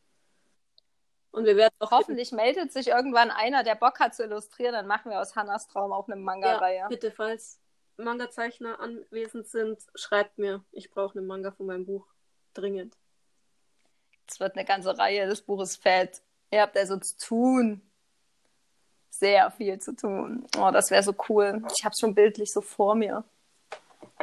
Und 1.30 1.46
wir 1.46 1.56
werden 1.56 1.74
auch 1.80 1.90
Hoffentlich 1.90 2.30
meldet 2.30 2.72
sich 2.72 2.88
irgendwann 2.88 3.30
einer, 3.30 3.64
der 3.64 3.74
Bock 3.74 3.98
hat 3.98 4.14
zu 4.14 4.22
illustrieren, 4.22 4.72
dann 4.72 4.86
machen 4.86 5.10
wir 5.10 5.20
aus 5.20 5.34
Hannas 5.34 5.66
Traum 5.66 5.92
auch 5.92 6.08
eine 6.08 6.16
Manga-Reihe. 6.16 6.78
ja, 6.78 6.88
bitte, 6.88 7.10
falls 7.10 7.60
Manga-Zeichner 7.96 8.80
anwesend 8.80 9.46
sind, 9.48 9.80
schreibt 9.94 10.38
mir. 10.38 10.64
Ich 10.72 10.90
brauche 10.90 11.18
einen 11.18 11.26
Manga 11.26 11.52
von 11.52 11.66
meinem 11.66 11.86
Buch. 11.86 12.06
Dringend. 12.54 12.96
Es 14.28 14.40
wird 14.40 14.56
eine 14.56 14.64
ganze 14.64 14.96
Reihe, 14.96 15.26
das 15.28 15.42
Buch 15.42 15.60
ist 15.62 15.76
fett. 15.76 16.20
Ihr 16.50 16.62
habt 16.62 16.76
also 16.76 16.96
zu 16.96 17.16
tun. 17.18 17.82
Sehr 19.10 19.50
viel 19.50 19.78
zu 19.78 19.94
tun. 19.94 20.46
Oh, 20.58 20.70
das 20.72 20.90
wäre 20.90 21.02
so 21.02 21.14
cool. 21.28 21.62
Ich 21.76 21.84
habe 21.84 21.94
schon 21.98 22.14
bildlich 22.14 22.52
so 22.52 22.60
vor 22.60 22.94
mir. 22.94 23.24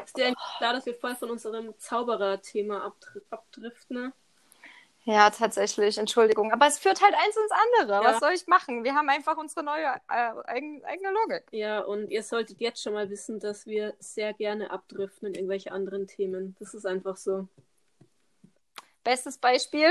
Ist 0.03 0.17
dir 0.17 0.27
eigentlich 0.27 0.57
klar, 0.57 0.73
dass 0.73 0.85
wir 0.85 0.95
voll 0.95 1.15
von 1.15 1.29
unserem 1.29 1.77
Zauberer-Thema 1.77 2.83
abdri 2.83 3.21
abdriften? 3.29 3.95
Ne? 3.95 4.13
Ja, 5.03 5.29
tatsächlich, 5.31 5.97
Entschuldigung. 5.97 6.51
Aber 6.51 6.67
es 6.67 6.77
führt 6.77 7.01
halt 7.01 7.15
eins 7.15 7.35
ins 7.35 7.51
andere. 7.51 8.03
Ja. 8.03 8.03
Was 8.03 8.19
soll 8.19 8.33
ich 8.33 8.45
machen? 8.47 8.83
Wir 8.83 8.93
haben 8.93 9.09
einfach 9.09 9.35
unsere 9.37 9.63
neue 9.63 9.85
äh, 10.09 10.33
eigen, 10.45 10.83
eigene 10.85 11.09
Logik. 11.11 11.45
Ja, 11.51 11.79
und 11.79 12.11
ihr 12.11 12.21
solltet 12.21 12.61
jetzt 12.61 12.83
schon 12.83 12.93
mal 12.93 13.09
wissen, 13.09 13.39
dass 13.39 13.65
wir 13.65 13.95
sehr 13.99 14.33
gerne 14.33 14.69
abdriften 14.69 15.29
in 15.29 15.35
irgendwelche 15.35 15.71
anderen 15.71 16.07
Themen. 16.07 16.55
Das 16.59 16.73
ist 16.73 16.85
einfach 16.85 17.17
so. 17.17 17.47
Bestes 19.03 19.39
Beispiel, 19.39 19.89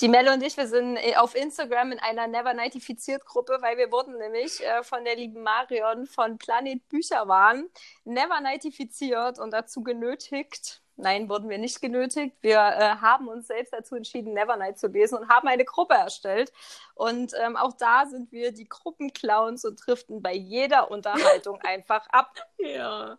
die 0.00 0.08
Melle 0.08 0.32
und 0.32 0.42
ich, 0.42 0.56
wir 0.56 0.66
sind 0.66 0.96
äh, 0.96 1.14
auf 1.16 1.36
Instagram 1.36 1.92
in 1.92 2.00
einer 2.00 2.26
Never 2.26 2.54
Nightifiziert 2.54 3.24
Gruppe, 3.24 3.58
weil 3.60 3.76
wir 3.76 3.92
wurden 3.92 4.18
nämlich 4.18 4.64
äh, 4.64 4.82
von 4.82 5.04
der 5.04 5.14
lieben 5.14 5.42
Marion 5.44 6.06
von 6.06 6.38
Planet 6.38 6.88
Bücherwahn 6.88 7.68
Never 8.04 8.40
Nightifiziert 8.40 9.38
und 9.38 9.52
dazu 9.52 9.84
genötigt. 9.84 10.82
Nein, 11.00 11.28
wurden 11.28 11.48
wir 11.48 11.58
nicht 11.58 11.80
genötigt. 11.80 12.36
Wir 12.40 12.56
äh, 12.56 12.96
haben 13.00 13.28
uns 13.28 13.46
selbst 13.46 13.72
dazu 13.72 13.94
entschieden, 13.94 14.34
Nevernight 14.34 14.80
zu 14.80 14.88
lesen 14.88 15.18
und 15.18 15.28
haben 15.28 15.46
eine 15.46 15.64
Gruppe 15.64 15.94
erstellt. 15.94 16.52
Und 16.94 17.34
ähm, 17.40 17.56
auch 17.56 17.74
da 17.74 18.06
sind 18.06 18.32
wir 18.32 18.50
die 18.50 18.68
Gruppenclowns 18.68 19.64
und 19.64 19.76
driften 19.86 20.20
bei 20.20 20.34
jeder 20.34 20.90
Unterhaltung 20.90 21.60
einfach 21.62 22.04
ab. 22.08 22.34
Ja, 22.58 23.16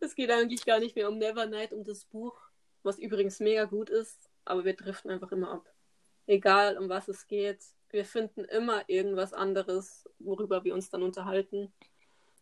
es 0.00 0.14
geht 0.14 0.30
eigentlich 0.30 0.64
gar 0.64 0.78
nicht 0.78 0.94
mehr 0.94 1.08
um 1.08 1.18
Nevernight, 1.18 1.72
um 1.72 1.82
das 1.82 2.04
Buch, 2.04 2.36
was 2.84 3.00
übrigens 3.00 3.40
mega 3.40 3.64
gut 3.64 3.90
ist, 3.90 4.29
aber 4.50 4.64
wir 4.64 4.74
driften 4.74 5.10
einfach 5.10 5.32
immer 5.32 5.50
ab. 5.50 5.72
Egal, 6.26 6.76
um 6.78 6.88
was 6.88 7.08
es 7.08 7.26
geht. 7.26 7.60
Wir 7.90 8.04
finden 8.04 8.44
immer 8.44 8.82
irgendwas 8.88 9.32
anderes, 9.32 10.08
worüber 10.18 10.64
wir 10.64 10.74
uns 10.74 10.90
dann 10.90 11.02
unterhalten. 11.02 11.72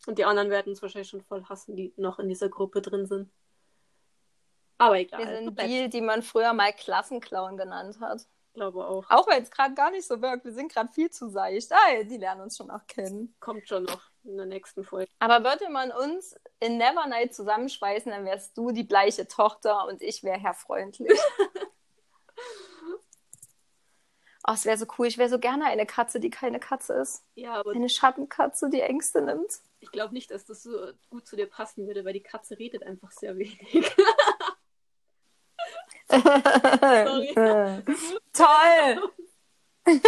Und 0.07 0.19
die 0.19 0.25
anderen 0.25 0.50
werden 0.50 0.71
uns 0.71 0.83
wahrscheinlich 0.83 1.09
schon 1.09 1.23
voll 1.23 1.45
hassen, 1.45 1.77
die 1.77 1.93
noch 1.97 2.19
in 2.19 2.29
dieser 2.29 2.49
Gruppe 2.49 2.83
drin 2.83 3.07
sind. 3.07 3.31
Aber 4.79 4.99
egal. 4.99 5.21
Wir 5.21 5.37
sind 5.37 5.61
die, 5.61 5.88
die 5.88 6.00
man 6.00 6.23
früher 6.23 6.53
mal 6.53 6.73
Klassenclown 6.73 7.57
genannt 7.57 7.99
hat. 8.00 8.27
glaube 8.55 8.87
auch. 8.87 9.11
Auch 9.11 9.27
weil 9.27 9.43
es 9.43 9.50
gerade 9.50 9.75
gar 9.75 9.91
nicht 9.91 10.07
so 10.07 10.21
wirkt. 10.23 10.45
Wir 10.45 10.53
sind 10.53 10.73
gerade 10.73 10.93
viel 10.93 11.11
zu 11.11 11.29
seicht. 11.29 11.73
Ah, 11.73 12.03
die 12.05 12.17
lernen 12.17 12.43
uns 12.43 12.57
schon 12.57 12.71
auch 12.71 12.87
kennen. 12.87 13.35
Kommt 13.41 13.69
schon 13.69 13.85
noch 13.85 14.03
in 14.25 14.37
der 14.37 14.47
nächsten 14.47 14.85
Folge. 14.85 15.11
Aber 15.19 15.43
würde 15.43 15.69
man 15.71 15.91
uns 15.91 16.37
in 16.61 16.77
Nevernight 16.77 17.35
zusammenschweißen, 17.35 18.12
dann 18.12 18.25
wärst 18.25 18.57
du 18.57 18.71
die 18.71 18.85
bleiche 18.85 19.27
Tochter 19.27 19.87
und 19.87 20.03
ich 20.03 20.23
wäre 20.23 20.38
Herr 20.38 20.55
Freundlich. 20.55 21.19
Oh, 24.50 24.52
es 24.55 24.64
wäre 24.64 24.78
so 24.78 24.87
cool. 24.97 25.07
Ich 25.07 25.19
wäre 25.19 25.28
so 25.28 25.38
gerne 25.38 25.67
eine 25.67 25.85
Katze, 25.85 26.21
die 26.21 26.31
keine 26.31 26.59
Katze 26.59 26.95
ist. 26.95 27.23
Ja, 27.35 27.57
aber 27.57 27.73
Eine 27.73 27.90
Schattenkatze, 27.90 28.71
die 28.71 28.81
Ängste 28.81 29.21
nimmt. 29.21 29.61
ich 29.81 29.90
glaube 29.93 30.14
nicht, 30.14 30.31
dass 30.31 30.47
das 30.47 30.62
so 30.62 30.71
gut 31.11 31.26
zu 31.26 31.37
dir 31.37 31.47
passen 31.47 31.87
würde, 31.87 32.07
weil 32.07 32.14
die 32.14 32.23
Katze 32.23 32.59
redet 32.59 32.83
einfach 32.83 33.11
sehr 33.12 33.37
wenig. 33.37 33.61
Toll! 38.33 39.12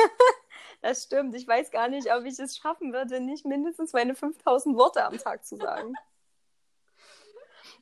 Das 0.82 1.02
stimmt. 1.02 1.34
Ich 1.34 1.46
weiß 1.46 1.70
gar 1.70 1.88
nicht, 1.88 2.10
ob 2.10 2.24
ich 2.24 2.38
es 2.38 2.56
schaffen 2.56 2.94
würde, 2.94 3.20
nicht 3.20 3.44
mindestens 3.44 3.92
meine 3.92 4.14
5000 4.14 4.78
Worte 4.78 5.04
am 5.04 5.18
Tag 5.18 5.44
zu 5.44 5.56
sagen. 5.56 5.92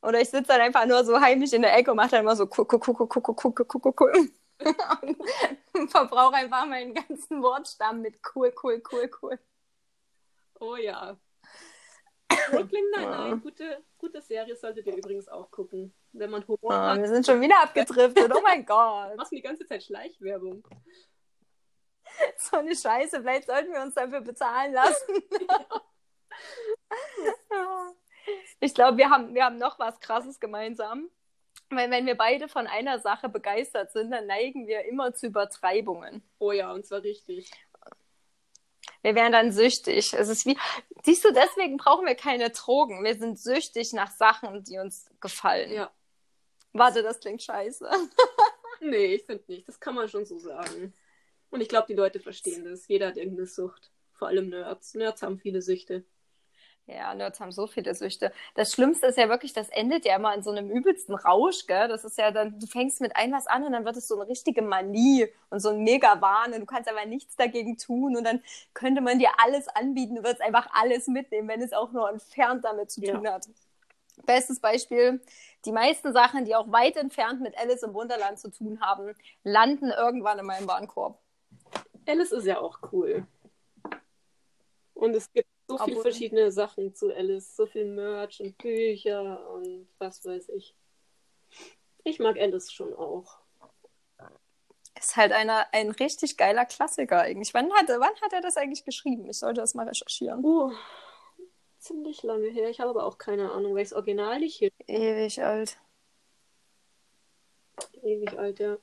Oder 0.02 0.20
ich 0.20 0.30
sitze 0.30 0.48
dann 0.48 0.60
einfach 0.60 0.84
nur 0.84 1.04
so 1.04 1.20
heimlich 1.20 1.52
in 1.52 1.62
der 1.62 1.76
Ecke 1.76 1.92
und 1.92 1.96
mache 1.96 2.10
dann 2.10 2.22
immer 2.22 2.34
so 2.34 2.48
guck, 2.48 2.68
guck, 2.68 2.82
guck, 2.82 2.98
guck, 2.98 3.22
guck, 3.22 3.36
guck, 3.36 3.68
guck, 3.68 3.82
guck, 3.82 3.96
guck. 3.96 4.10
Und 5.72 5.90
verbrauche 5.90 6.34
einfach 6.34 6.66
meinen 6.66 6.94
ganzen 6.94 7.42
Wortstamm 7.42 8.02
mit 8.02 8.18
cool, 8.34 8.52
cool, 8.62 8.82
cool, 8.90 9.10
cool. 9.22 9.38
Oh 10.60 10.76
ja. 10.76 11.16
Brooklyn 12.50 12.84
Nine-Nine, 12.96 13.38
gute, 13.38 13.84
gute 13.96 14.20
Serie 14.20 14.56
solltet 14.56 14.86
ihr 14.86 14.96
übrigens 14.96 15.28
auch 15.28 15.50
gucken. 15.50 15.94
Wenn 16.12 16.30
man 16.30 16.46
Humor 16.46 16.58
Oh, 16.62 16.72
hat, 16.72 16.98
wir 16.98 17.08
sind 17.08 17.24
schon 17.24 17.40
wieder 17.40 17.62
abgedriftet. 17.62 18.32
Oh 18.34 18.40
mein 18.42 18.66
Gott. 18.66 19.16
machst 19.16 19.32
du 19.32 19.36
die 19.36 19.42
ganze 19.42 19.66
Zeit 19.66 19.82
Schleichwerbung. 19.82 20.66
so 22.36 22.56
eine 22.56 22.74
Scheiße. 22.74 23.20
Vielleicht 23.20 23.46
sollten 23.46 23.72
wir 23.72 23.82
uns 23.82 23.94
dafür 23.94 24.20
bezahlen 24.20 24.72
lassen. 24.72 25.22
ich 28.60 28.74
glaube, 28.74 28.98
wir 28.98 29.10
haben, 29.10 29.34
wir 29.34 29.44
haben 29.44 29.58
noch 29.58 29.78
was 29.78 30.00
Krasses 30.00 30.40
gemeinsam. 30.40 31.08
Weil 31.70 31.90
wenn 31.90 32.06
wir 32.06 32.16
beide 32.16 32.48
von 32.48 32.66
einer 32.66 32.98
Sache 32.98 33.28
begeistert 33.28 33.92
sind, 33.92 34.10
dann 34.10 34.26
neigen 34.26 34.66
wir 34.66 34.84
immer 34.86 35.12
zu 35.14 35.26
Übertreibungen. 35.26 36.22
Oh 36.38 36.52
ja, 36.52 36.72
und 36.72 36.86
zwar 36.86 37.02
richtig. 37.02 37.50
Wir 39.02 39.14
wären 39.14 39.32
dann 39.32 39.52
süchtig. 39.52 40.14
Es 40.14 40.28
ist 40.28 40.46
wie, 40.46 40.58
siehst 41.04 41.24
du, 41.24 41.32
deswegen 41.32 41.76
brauchen 41.76 42.06
wir 42.06 42.14
keine 42.14 42.50
Drogen. 42.50 43.04
Wir 43.04 43.16
sind 43.16 43.38
süchtig 43.38 43.92
nach 43.92 44.10
Sachen, 44.10 44.64
die 44.64 44.78
uns 44.78 45.10
gefallen. 45.20 45.72
Ja. 45.72 45.90
Warte, 46.72 47.02
das 47.02 47.20
klingt 47.20 47.42
scheiße. 47.42 47.88
Nee, 48.80 49.14
ich 49.16 49.24
finde 49.24 49.42
nicht. 49.48 49.66
Das 49.66 49.80
kann 49.80 49.96
man 49.96 50.08
schon 50.08 50.24
so 50.24 50.38
sagen. 50.38 50.94
Und 51.50 51.60
ich 51.60 51.68
glaube, 51.68 51.88
die 51.88 51.94
Leute 51.94 52.20
verstehen 52.20 52.64
das. 52.64 52.86
Jeder 52.86 53.08
hat 53.08 53.16
irgendeine 53.16 53.48
Sucht. 53.48 53.90
Vor 54.12 54.28
allem 54.28 54.50
Nerds. 54.50 54.94
Nerds 54.94 55.22
haben 55.22 55.38
viele 55.38 55.62
Süchte. 55.62 56.04
Ja, 56.90 57.14
Nerds 57.14 57.38
haben 57.38 57.52
so 57.52 57.66
viele 57.66 57.94
Süchte. 57.94 58.32
Das 58.54 58.72
Schlimmste 58.72 59.08
ist 59.08 59.18
ja 59.18 59.28
wirklich, 59.28 59.52
das 59.52 59.68
endet 59.68 60.06
ja 60.06 60.16
immer 60.16 60.34
in 60.34 60.42
so 60.42 60.50
einem 60.50 60.70
übelsten 60.70 61.14
Rausch, 61.14 61.66
gell? 61.66 61.86
Das 61.86 62.02
ist 62.02 62.16
ja 62.16 62.30
dann, 62.30 62.58
du 62.58 62.66
fängst 62.66 63.02
mit 63.02 63.14
ein 63.14 63.30
was 63.30 63.46
an 63.46 63.62
und 63.64 63.72
dann 63.72 63.84
wird 63.84 63.96
es 63.98 64.08
so 64.08 64.18
eine 64.18 64.26
richtige 64.26 64.62
Manie 64.62 65.28
und 65.50 65.60
so 65.60 65.68
ein 65.68 65.84
Mega-Wahn 65.84 66.54
und 66.54 66.60
du 66.60 66.66
kannst 66.66 66.90
aber 66.90 67.04
nichts 67.04 67.36
dagegen 67.36 67.76
tun 67.76 68.16
und 68.16 68.24
dann 68.24 68.42
könnte 68.72 69.02
man 69.02 69.18
dir 69.18 69.28
alles 69.36 69.68
anbieten, 69.68 70.14
du 70.16 70.22
würdest 70.22 70.40
einfach 70.40 70.66
alles 70.72 71.08
mitnehmen, 71.08 71.46
wenn 71.48 71.60
es 71.60 71.74
auch 71.74 71.92
nur 71.92 72.08
entfernt 72.08 72.64
damit 72.64 72.90
zu 72.90 73.02
tun 73.02 73.22
Ja. 73.22 73.34
hat. 73.34 73.46
Bestes 74.24 74.58
Beispiel, 74.58 75.20
die 75.66 75.72
meisten 75.72 76.14
Sachen, 76.14 76.46
die 76.46 76.56
auch 76.56 76.72
weit 76.72 76.96
entfernt 76.96 77.42
mit 77.42 77.56
Alice 77.58 77.82
im 77.82 77.92
Wunderland 77.92 78.38
zu 78.38 78.50
tun 78.50 78.80
haben, 78.80 79.14
landen 79.44 79.90
irgendwann 79.90 80.38
in 80.38 80.46
meinem 80.46 80.66
Warenkorb. 80.66 81.20
Alice 82.06 82.32
ist 82.32 82.46
ja 82.46 82.58
auch 82.60 82.78
cool. 82.92 83.26
Und 84.94 85.14
es 85.14 85.30
gibt 85.30 85.46
so 85.68 85.76
viele 85.78 85.90
Obwohl- 85.98 86.02
verschiedene 86.02 86.50
Sachen 86.50 86.94
zu 86.94 87.14
Alice. 87.14 87.54
So 87.54 87.66
viel 87.66 87.84
Merch 87.84 88.40
und 88.40 88.56
Bücher 88.58 89.48
und 89.50 89.86
was 89.98 90.24
weiß 90.24 90.48
ich. 90.50 90.74
Ich 92.04 92.18
mag 92.18 92.38
Alice 92.38 92.72
schon 92.72 92.94
auch. 92.94 93.38
Ist 94.98 95.16
halt 95.16 95.30
einer, 95.32 95.66
ein 95.72 95.90
richtig 95.90 96.36
geiler 96.36 96.64
Klassiker 96.64 97.20
eigentlich. 97.20 97.54
Wann 97.54 97.72
hat, 97.74 97.88
wann 97.88 98.20
hat 98.20 98.32
er 98.32 98.40
das 98.40 98.56
eigentlich 98.56 98.84
geschrieben? 98.84 99.28
Ich 99.30 99.38
sollte 99.38 99.60
das 99.60 99.74
mal 99.74 99.86
recherchieren. 99.86 100.44
Oh, 100.44 100.72
ziemlich 101.78 102.24
lange 102.24 102.48
her. 102.48 102.68
Ich 102.68 102.80
habe 102.80 102.90
aber 102.90 103.04
auch 103.04 103.18
keine 103.18 103.52
Ahnung, 103.52 103.76
welches 103.76 103.92
Original 103.92 104.40
nicht 104.40 104.56
hier. 104.56 104.70
Ewig 104.88 105.40
alt. 105.40 105.78
Ewig 108.02 108.36
alt, 108.36 108.58
ja. 108.58 108.78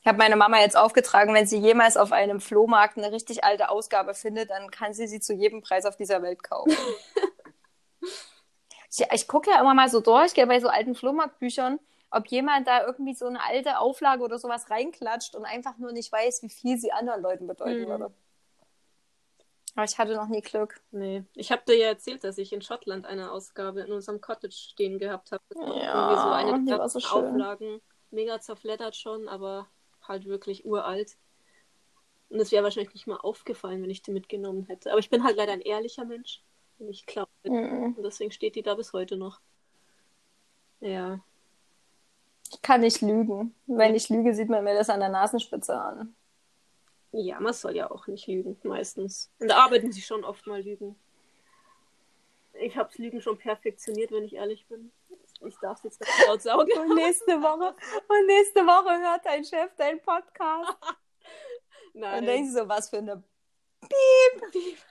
Ich 0.00 0.06
habe 0.06 0.18
meine 0.18 0.36
Mama 0.36 0.60
jetzt 0.60 0.76
aufgetragen, 0.76 1.34
wenn 1.34 1.46
sie 1.46 1.58
jemals 1.58 1.96
auf 1.96 2.12
einem 2.12 2.40
Flohmarkt 2.40 2.96
eine 2.98 3.12
richtig 3.12 3.44
alte 3.44 3.68
Ausgabe 3.70 4.14
findet, 4.14 4.50
dann 4.50 4.70
kann 4.70 4.92
sie 4.94 5.06
sie 5.06 5.20
zu 5.20 5.32
jedem 5.34 5.62
Preis 5.62 5.84
auf 5.86 5.96
dieser 5.96 6.22
Welt 6.22 6.42
kaufen. 6.42 6.72
ich 8.90 9.06
ich 9.12 9.28
gucke 9.28 9.50
ja 9.50 9.60
immer 9.60 9.74
mal 9.74 9.88
so 9.88 10.00
durch, 10.00 10.34
gehe 10.34 10.46
bei 10.46 10.60
so 10.60 10.68
alten 10.68 10.94
Flohmarktbüchern, 10.94 11.78
ob 12.10 12.26
jemand 12.28 12.66
da 12.66 12.84
irgendwie 12.84 13.14
so 13.14 13.26
eine 13.26 13.42
alte 13.42 13.78
Auflage 13.78 14.22
oder 14.22 14.38
sowas 14.38 14.70
reinklatscht 14.70 15.34
und 15.34 15.44
einfach 15.44 15.78
nur 15.78 15.92
nicht 15.92 16.10
weiß, 16.12 16.42
wie 16.42 16.50
viel 16.50 16.78
sie 16.78 16.92
anderen 16.92 17.22
Leuten 17.22 17.46
bedeuten 17.46 17.82
Mhm. 17.82 17.88
würde. 17.88 18.14
Aber 19.76 19.84
ich 19.84 19.96
hatte 19.98 20.14
noch 20.16 20.26
nie 20.28 20.40
Glück. 20.40 20.80
Nee. 20.90 21.24
Ich 21.34 21.52
habe 21.52 21.62
dir 21.66 21.76
ja 21.76 21.86
erzählt, 21.88 22.24
dass 22.24 22.38
ich 22.38 22.52
in 22.52 22.60
Schottland 22.60 23.06
eine 23.06 23.30
Ausgabe 23.30 23.82
in 23.82 23.92
unserem 23.92 24.20
Cottage 24.20 24.52
stehen 24.54 24.98
gehabt 24.98 25.30
habe. 25.30 25.42
Ja, 25.54 25.62
irgendwie 25.62 26.20
so 26.20 26.28
eine 26.30 26.64
die 26.64 26.70
war 26.72 26.88
so 26.88 27.00
schön. 27.00 27.32
Auflagen. 27.34 27.80
Mega 28.10 28.40
zerfleddert 28.40 28.96
schon, 28.96 29.28
aber 29.28 29.68
halt 30.06 30.26
wirklich 30.26 30.64
uralt. 30.64 31.16
Und 32.28 32.40
es 32.40 32.52
wäre 32.52 32.64
wahrscheinlich 32.64 32.94
nicht 32.94 33.06
mal 33.06 33.16
aufgefallen, 33.16 33.82
wenn 33.82 33.90
ich 33.90 34.02
die 34.02 34.12
mitgenommen 34.12 34.64
hätte. 34.64 34.90
Aber 34.90 35.00
ich 35.00 35.10
bin 35.10 35.24
halt 35.24 35.36
leider 35.36 35.52
ein 35.52 35.60
ehrlicher 35.60 36.04
Mensch. 36.04 36.42
Und 36.78 36.88
ich 36.88 37.06
glaube. 37.06 37.30
Mhm. 37.44 37.94
Und 37.96 38.02
deswegen 38.02 38.30
steht 38.30 38.54
die 38.54 38.62
da 38.62 38.74
bis 38.74 38.92
heute 38.92 39.16
noch. 39.16 39.40
Ja. 40.80 41.20
Ich 42.52 42.62
kann 42.62 42.80
nicht 42.80 43.00
lügen. 43.00 43.54
Wenn 43.66 43.94
ich 43.94 44.08
lüge, 44.08 44.34
sieht 44.34 44.48
man 44.48 44.64
mir 44.64 44.74
das 44.74 44.90
an 44.90 45.00
der 45.00 45.08
Nasenspitze 45.08 45.78
an. 45.78 46.14
Ja, 47.12 47.40
man 47.40 47.52
soll 47.52 47.76
ja 47.76 47.90
auch 47.90 48.06
nicht 48.06 48.26
lügen, 48.28 48.56
meistens. 48.62 49.30
Und 49.40 49.48
da 49.48 49.64
arbeiten 49.64 49.92
sie 49.92 50.00
schon 50.00 50.24
oft 50.24 50.46
mal 50.46 50.62
lügen. 50.62 50.96
Ich 52.54 52.76
hab's 52.76 52.98
Lügen 52.98 53.20
schon 53.20 53.38
perfektioniert, 53.38 54.12
wenn 54.12 54.24
ich 54.24 54.34
ehrlich 54.34 54.66
bin. 54.66 54.92
Ich 55.46 55.56
darf 55.60 55.78
es 55.78 55.84
jetzt 55.84 56.00
nicht 56.00 56.26
laut 56.26 56.42
saugen. 56.42 56.78
Und 56.78 56.94
nächste 56.94 57.40
Woche, 57.40 57.74
und 58.08 58.26
nächste 58.26 58.60
Woche 58.66 58.98
hört 59.00 59.24
dein 59.24 59.44
Chef 59.44 59.74
deinen 59.76 60.00
Podcast. 60.02 60.76
Nein. 61.94 62.20
Und 62.20 62.26
denkst 62.26 62.52
du 62.52 62.60
so, 62.60 62.68
was 62.68 62.90
für 62.90 62.98
eine. 62.98 63.22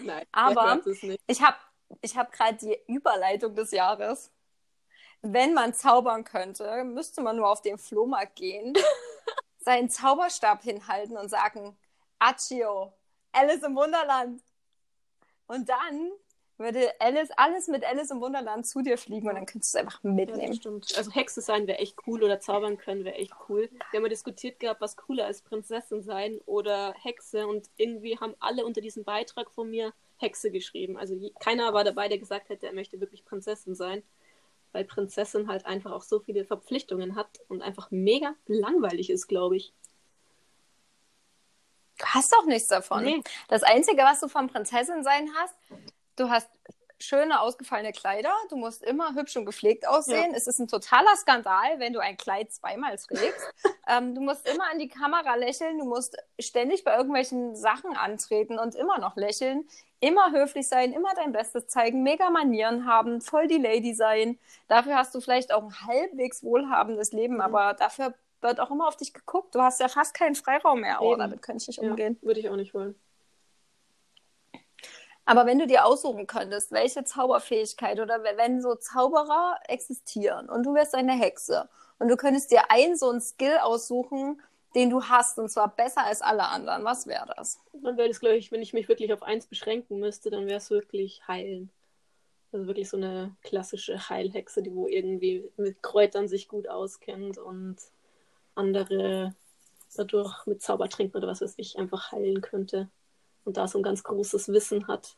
Nein, 0.00 0.26
Aber- 0.32 0.54
der 0.54 0.74
hört 0.74 0.86
es 0.86 1.02
nicht. 1.02 1.22
Ich 1.26 1.42
habe 1.42 1.56
ich 2.00 2.16
hab 2.16 2.32
gerade 2.32 2.56
die 2.58 2.78
Überleitung 2.92 3.54
des 3.54 3.70
Jahres. 3.70 4.32
Wenn 5.22 5.54
man 5.54 5.72
zaubern 5.72 6.24
könnte, 6.24 6.84
müsste 6.84 7.22
man 7.22 7.36
nur 7.36 7.48
auf 7.48 7.62
den 7.62 7.78
Flohmarkt 7.78 8.36
gehen, 8.36 8.74
seinen 9.58 9.88
Zauberstab 9.88 10.62
hinhalten 10.62 11.16
und 11.16 11.28
sagen: 11.28 11.78
Accio, 12.18 12.92
Alice 13.32 13.62
im 13.62 13.76
Wunderland. 13.76 14.42
Und 15.46 15.68
dann 15.68 16.10
würde 16.58 16.90
Alice, 17.00 17.30
alles 17.36 17.68
mit 17.68 17.84
Alice 17.84 18.10
im 18.10 18.20
Wunderland 18.20 18.66
zu 18.66 18.80
dir 18.82 18.96
fliegen 18.96 19.28
und 19.28 19.34
dann 19.34 19.46
könntest 19.46 19.74
du 19.74 19.78
es 19.78 19.84
einfach 19.84 20.02
Ja, 20.02 20.10
mitnehmen. 20.10 20.54
stimmt. 20.54 20.94
Also 20.96 21.10
Hexe 21.10 21.40
sein 21.42 21.66
wäre 21.66 21.78
echt 21.78 21.96
cool 22.06 22.22
oder 22.22 22.40
zaubern 22.40 22.78
können 22.78 23.04
wäre 23.04 23.16
echt 23.16 23.34
cool. 23.48 23.68
Wir 23.90 23.98
haben 23.98 24.04
ja 24.04 24.08
diskutiert 24.08 24.58
gehabt, 24.58 24.80
was 24.80 24.96
cooler 24.96 25.28
ist, 25.28 25.44
Prinzessin 25.44 26.02
sein 26.02 26.40
oder 26.46 26.94
Hexe 27.02 27.46
und 27.46 27.68
irgendwie 27.76 28.18
haben 28.18 28.34
alle 28.40 28.64
unter 28.64 28.80
diesem 28.80 29.04
Beitrag 29.04 29.50
von 29.50 29.68
mir 29.70 29.92
Hexe 30.18 30.50
geschrieben. 30.50 30.96
Also 30.96 31.14
je, 31.14 31.30
keiner 31.40 31.74
war 31.74 31.84
dabei, 31.84 32.08
der 32.08 32.18
gesagt 32.18 32.48
hätte, 32.48 32.66
er 32.66 32.72
möchte 32.72 33.00
wirklich 33.00 33.24
Prinzessin 33.26 33.74
sein, 33.74 34.02
weil 34.72 34.84
Prinzessin 34.84 35.48
halt 35.48 35.66
einfach 35.66 35.92
auch 35.92 36.02
so 36.02 36.20
viele 36.20 36.44
Verpflichtungen 36.46 37.16
hat 37.16 37.28
und 37.48 37.60
einfach 37.60 37.90
mega 37.90 38.34
langweilig 38.46 39.10
ist, 39.10 39.26
glaube 39.26 39.56
ich. 39.56 39.74
Du 41.98 42.04
hast 42.06 42.34
auch 42.36 42.44
nichts 42.46 42.68
davon. 42.68 43.04
Nee. 43.04 43.22
Das 43.48 43.62
Einzige, 43.62 44.02
was 44.02 44.20
du 44.20 44.28
vom 44.28 44.48
Prinzessin 44.48 45.02
sein 45.02 45.30
hast, 45.36 45.54
du 46.16 46.28
hast 46.30 46.48
schöne, 46.98 47.40
ausgefallene 47.42 47.92
Kleider, 47.92 48.32
du 48.48 48.56
musst 48.56 48.82
immer 48.82 49.14
hübsch 49.14 49.36
und 49.36 49.44
gepflegt 49.44 49.86
aussehen. 49.86 50.32
Es 50.34 50.46
ist 50.46 50.58
ein 50.58 50.66
totaler 50.68 51.14
Skandal, 51.16 51.78
wenn 51.78 51.92
du 51.92 51.98
ein 52.00 52.16
Kleid 52.16 52.50
zweimal 52.52 52.96
trägst. 52.96 53.52
ähm, 53.88 54.14
du 54.14 54.22
musst 54.22 54.48
immer 54.48 54.64
an 54.72 54.78
die 54.78 54.88
Kamera 54.88 55.34
lächeln, 55.34 55.76
du 55.78 55.84
musst 55.84 56.16
ständig 56.40 56.84
bei 56.84 56.96
irgendwelchen 56.96 57.54
Sachen 57.54 57.94
antreten 57.96 58.58
und 58.58 58.74
immer 58.74 58.98
noch 58.98 59.14
lächeln, 59.16 59.68
immer 60.00 60.32
höflich 60.32 60.68
sein, 60.68 60.94
immer 60.94 61.12
dein 61.14 61.32
Bestes 61.32 61.66
zeigen, 61.66 62.02
mega 62.02 62.30
Manieren 62.30 62.86
haben, 62.86 63.20
voll 63.20 63.46
die 63.46 63.58
Lady 63.58 63.92
sein. 63.94 64.38
Dafür 64.66 64.94
hast 64.96 65.14
du 65.14 65.20
vielleicht 65.20 65.52
auch 65.52 65.64
ein 65.64 65.86
halbwegs 65.86 66.42
wohlhabendes 66.42 67.12
Leben, 67.12 67.34
Mhm. 67.34 67.40
aber 67.42 67.74
dafür 67.74 68.14
wird 68.40 68.58
auch 68.58 68.70
immer 68.70 68.88
auf 68.88 68.96
dich 68.96 69.12
geguckt. 69.12 69.54
Du 69.54 69.60
hast 69.60 69.80
ja 69.80 69.88
fast 69.88 70.14
keinen 70.14 70.34
Freiraum 70.34 70.80
mehr. 70.80 71.02
Oh, 71.02 71.12
Eben. 71.12 71.20
damit 71.20 71.42
könnte 71.42 71.60
ich 71.62 71.68
nicht 71.68 71.82
Ja, 71.82 71.90
umgehen. 71.90 72.18
würde 72.22 72.40
ich 72.40 72.48
auch 72.48 72.56
nicht 72.56 72.72
wollen. 72.72 72.98
Aber 75.26 75.44
wenn 75.44 75.58
du 75.58 75.66
dir 75.66 75.84
aussuchen 75.84 76.28
könntest, 76.28 76.70
welche 76.70 77.04
Zauberfähigkeit 77.04 77.98
oder 77.98 78.22
wenn 78.22 78.62
so 78.62 78.76
Zauberer 78.76 79.56
existieren 79.66 80.48
und 80.48 80.64
du 80.64 80.72
wärst 80.72 80.94
eine 80.94 81.12
Hexe 81.12 81.68
und 81.98 82.08
du 82.08 82.16
könntest 82.16 82.52
dir 82.52 82.70
einen 82.70 82.96
so 82.96 83.10
einen 83.10 83.20
Skill 83.20 83.58
aussuchen, 83.58 84.40
den 84.76 84.88
du 84.88 85.02
hast 85.02 85.38
und 85.40 85.50
zwar 85.50 85.74
besser 85.74 86.04
als 86.04 86.22
alle 86.22 86.46
anderen, 86.48 86.84
was 86.84 87.08
wäre 87.08 87.26
das? 87.36 87.58
Dann 87.72 87.96
wäre 87.96 88.08
das, 88.08 88.20
glaube 88.20 88.36
ich, 88.36 88.52
wenn 88.52 88.62
ich 88.62 88.72
mich 88.72 88.88
wirklich 88.88 89.12
auf 89.12 89.24
eins 89.24 89.46
beschränken 89.46 89.98
müsste, 89.98 90.30
dann 90.30 90.46
wäre 90.46 90.58
es 90.58 90.70
wirklich 90.70 91.26
heilen. 91.26 91.70
Also 92.52 92.68
wirklich 92.68 92.88
so 92.88 92.96
eine 92.96 93.34
klassische 93.42 94.08
Heilhexe, 94.08 94.62
die 94.62 94.74
wo 94.74 94.86
irgendwie 94.86 95.50
mit 95.56 95.82
Kräutern 95.82 96.28
sich 96.28 96.46
gut 96.46 96.68
auskennt 96.68 97.36
und 97.36 97.76
andere 98.54 99.34
dadurch 99.96 100.46
mit 100.46 100.62
Zaubertränken 100.62 101.18
oder 101.18 101.28
was 101.28 101.40
weiß 101.40 101.54
ich 101.56 101.78
einfach 101.78 102.12
heilen 102.12 102.42
könnte. 102.42 102.88
Und 103.46 103.56
da 103.56 103.66
so 103.68 103.78
ein 103.78 103.84
ganz 103.84 104.02
großes 104.02 104.48
Wissen 104.48 104.88
hat 104.88 105.16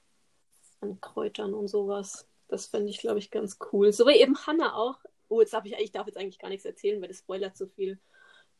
an 0.82 1.00
Kräutern 1.00 1.54
und 1.54 1.66
sowas. 1.66 2.28
Das 2.48 2.66
fände 2.66 2.90
ich, 2.90 2.98
glaube 2.98 3.18
ich, 3.18 3.30
ganz 3.30 3.56
cool. 3.72 3.90
So 3.90 4.06
wie 4.06 4.20
eben 4.20 4.36
Hannah 4.46 4.74
auch. 4.74 4.98
Oh, 5.28 5.40
jetzt 5.40 5.54
darf 5.54 5.64
ich, 5.64 5.72
ich 5.72 5.92
darf 5.92 6.06
jetzt 6.06 6.18
eigentlich 6.18 6.38
gar 6.38 6.50
nichts 6.50 6.66
erzählen, 6.66 7.00
weil 7.00 7.08
das 7.08 7.20
spoilert 7.20 7.56
zu 7.56 7.68
viel. 7.68 7.98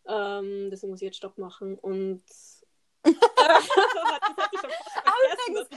Ähm, 0.06 0.70
deswegen 0.70 0.90
muss 0.90 1.02
ich 1.02 1.06
jetzt 1.06 1.18
Stopp 1.18 1.36
machen. 1.36 1.78
Und. 1.78 2.22
Übrigens, 3.04 3.28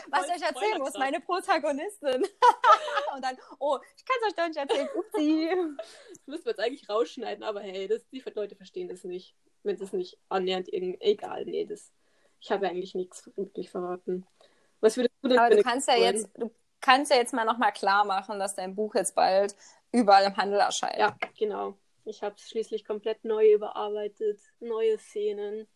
was 0.10 0.28
ich 0.28 0.36
euch 0.36 0.42
erzählen 0.42 0.80
muss, 0.80 0.94
meine 0.94 1.20
Protagonistin. 1.20 2.24
und 3.14 3.26
dann, 3.26 3.38
oh, 3.60 3.78
ich 3.98 4.06
kann 4.06 4.16
es 4.22 4.28
euch 4.28 4.36
doch 4.36 4.48
nicht 4.48 4.58
erzählen. 4.58 4.88
Upsi. 4.96 5.50
Das 6.16 6.28
müssen 6.28 6.46
wir 6.46 6.52
jetzt 6.52 6.62
eigentlich 6.62 6.88
rausschneiden, 6.88 7.44
aber 7.44 7.60
hey, 7.60 7.90
das, 7.90 8.08
die 8.08 8.24
Leute 8.34 8.56
verstehen 8.56 8.88
das 8.88 9.04
nicht. 9.04 9.36
Wenn 9.64 9.76
es 9.76 9.92
nicht 9.92 10.18
annähernd 10.30 10.72
irgend. 10.72 11.02
Egal, 11.02 11.44
nee, 11.44 11.66
das. 11.66 11.92
Ich 12.42 12.52
habe 12.52 12.68
eigentlich 12.68 12.96
nichts 12.96 13.32
wirklich 13.38 13.70
verraten. 13.70 14.26
Was 14.82 14.98
würdest 14.98 15.16
du 15.22 15.30
denn 15.30 15.38
Aber 15.38 15.56
du 15.56 15.62
kannst 15.62 15.88
ja 15.88 15.96
jetzt, 15.96 16.28
du 16.38 16.52
kannst 16.82 17.12
ja 17.12 17.18
jetzt 17.18 17.34
mal 17.34 17.46
nochmal 17.46 17.72
klar 17.72 18.04
machen, 18.04 18.40
dass 18.40 18.56
dein 18.56 18.76
Buch 18.76 18.96
jetzt 18.96 19.16
bald 19.16 19.56
überall 19.92 20.26
im 20.26 20.36
Handel 20.36 20.60
erscheint. 20.60 20.98
Ja, 20.98 21.16
genau. 21.38 21.78
Ich 22.04 22.24
habe 22.24 22.36
es 22.36 22.50
schließlich 22.50 22.84
komplett 22.84 23.24
neu 23.24 23.54
überarbeitet, 23.54 24.40
neue 24.60 24.98
Szenen. 24.98 25.68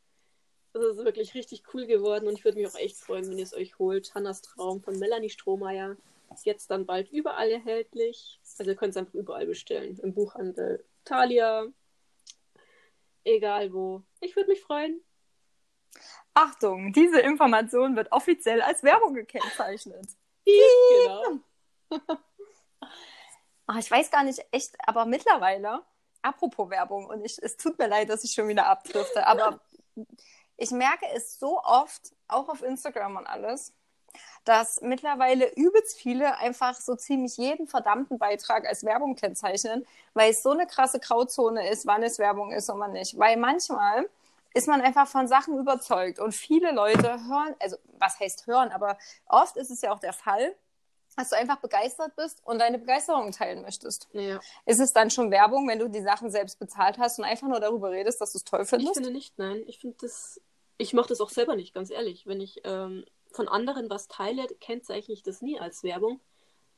Das 0.74 0.84
ist 0.84 0.98
wirklich 0.98 1.36
richtig 1.36 1.64
cool 1.74 1.86
geworden 1.86 2.28
und 2.28 2.34
ich 2.34 2.44
würde 2.44 2.58
mich 2.58 2.68
auch 2.68 2.80
echt 2.80 2.98
freuen, 2.98 3.30
wenn 3.30 3.38
ihr 3.38 3.44
es 3.44 3.54
euch 3.54 3.78
holt. 3.78 4.14
Hannas 4.16 4.42
Traum 4.42 4.82
von 4.82 4.98
Melanie 4.98 5.30
Strohmeier. 5.30 5.96
Ist 6.34 6.48
jetzt 6.48 6.72
dann 6.72 6.88
bald 6.88 7.10
überall 7.12 7.50
erhältlich. 7.52 8.40
Also 8.58 8.72
ihr 8.72 8.76
könnt 8.76 8.92
es 8.92 8.98
einfach 8.98 9.14
überall 9.14 9.46
bestellen. 9.46 10.00
Im 10.00 10.14
Buchhandel. 10.16 10.84
Thalia. 11.06 11.68
Egal 13.24 13.72
wo. 13.72 14.02
Ich 14.20 14.36
würde 14.36 14.50
mich 14.50 14.62
freuen. 14.62 15.05
Achtung, 16.34 16.92
diese 16.92 17.20
Information 17.22 17.96
wird 17.96 18.12
offiziell 18.12 18.62
als 18.62 18.84
Werbung 18.84 19.14
gekennzeichnet. 19.14 20.06
genau. 20.46 21.40
Ach, 23.68 23.78
ich 23.80 23.90
weiß 23.90 24.12
gar 24.12 24.24
nicht 24.24 24.46
echt, 24.52 24.76
aber 24.86 25.06
mittlerweile, 25.06 25.82
apropos 26.22 26.70
Werbung, 26.70 27.06
und 27.06 27.24
ich, 27.24 27.42
es 27.42 27.56
tut 27.58 27.80
mir 27.80 27.88
leid, 27.88 28.10
dass 28.10 28.24
ich 28.24 28.34
schon 28.34 28.48
wieder 28.48 28.68
abdrifte, 28.68 29.26
aber 29.26 29.62
ich 30.58 30.72
merke 30.72 31.06
es 31.14 31.40
so 31.40 31.62
oft, 31.62 32.14
auch 32.28 32.50
auf 32.50 32.62
Instagram 32.62 33.16
und 33.18 33.28
alles, 33.28 33.74
dass 34.44 34.82
mittlerweile 34.82 35.54
übelst 35.56 35.98
viele 35.98 36.38
einfach 36.38 36.76
so 36.76 36.96
ziemlich 36.96 37.38
jeden 37.38 37.68
verdammten 37.68 38.18
Beitrag 38.18 38.68
als 38.68 38.84
Werbung 38.84 39.16
kennzeichnen, 39.16 39.86
weil 40.14 40.32
es 40.32 40.44
so 40.44 40.52
eine 40.52 40.68
krasse 40.68 41.00
Grauzone 41.00 41.70
ist, 41.70 41.86
wann 41.86 42.04
es 42.04 42.20
Werbung 42.20 42.52
ist 42.52 42.70
und 42.70 42.80
wann 42.80 42.94
nicht. 42.94 43.18
Weil 43.18 43.38
manchmal 43.38 44.08
ist 44.56 44.68
man 44.68 44.82
einfach 44.82 45.08
von 45.08 45.28
Sachen 45.28 45.60
überzeugt 45.60 46.20
und 46.20 46.34
viele 46.34 46.72
Leute 46.72 47.04
hören, 47.28 47.56
also 47.60 47.76
was 48.00 48.20
heißt 48.20 48.48
hören, 48.48 48.72
aber 48.72 48.98
oft 49.28 49.58
ist 49.58 49.70
es 49.70 49.82
ja 49.82 49.94
auch 49.94 50.00
der 50.00 50.14
Fall, 50.14 50.56
dass 51.18 51.30
du 51.30 51.38
einfach 51.38 51.58
begeistert 51.58 52.16
bist 52.16 52.42
und 52.46 52.60
deine 52.60 52.80
Begeisterung 52.80 53.32
teilen 53.32 53.62
möchtest. 53.62 54.08
Ja. 54.14 54.40
Ist 54.66 54.80
es 54.80 54.94
dann 54.94 55.10
schon 55.10 55.30
Werbung, 55.30 55.68
wenn 55.68 55.80
du 55.80 55.90
die 55.90 56.02
Sachen 56.02 56.30
selbst 56.30 56.58
bezahlt 56.58 56.98
hast 56.98 57.20
und 57.20 57.26
einfach 57.26 57.48
nur 57.48 57.60
darüber 57.60 57.92
redest, 57.92 58.22
dass 58.22 58.32
du 58.32 58.38
es 58.38 58.44
toll 58.46 58.66
findest? 58.66 58.92
Ich 58.92 58.96
finde 58.96 59.12
nicht, 59.12 59.38
nein. 59.38 59.64
Ich 59.68 59.80
finde 59.80 59.98
das, 60.02 60.42
ich 60.78 60.94
mache 60.94 61.10
das 61.10 61.22
auch 61.22 61.30
selber 61.30 61.56
nicht, 61.56 61.74
ganz 61.74 61.90
ehrlich. 61.90 62.26
Wenn 62.26 62.40
ich 62.40 62.62
ähm, 62.64 63.06
von 63.32 63.48
anderen 63.50 63.90
was 63.90 64.08
teile, 64.08 64.48
kennzeichne 64.62 65.14
ich 65.14 65.24
das 65.24 65.42
nie 65.42 65.60
als 65.60 65.84
Werbung, 65.84 66.22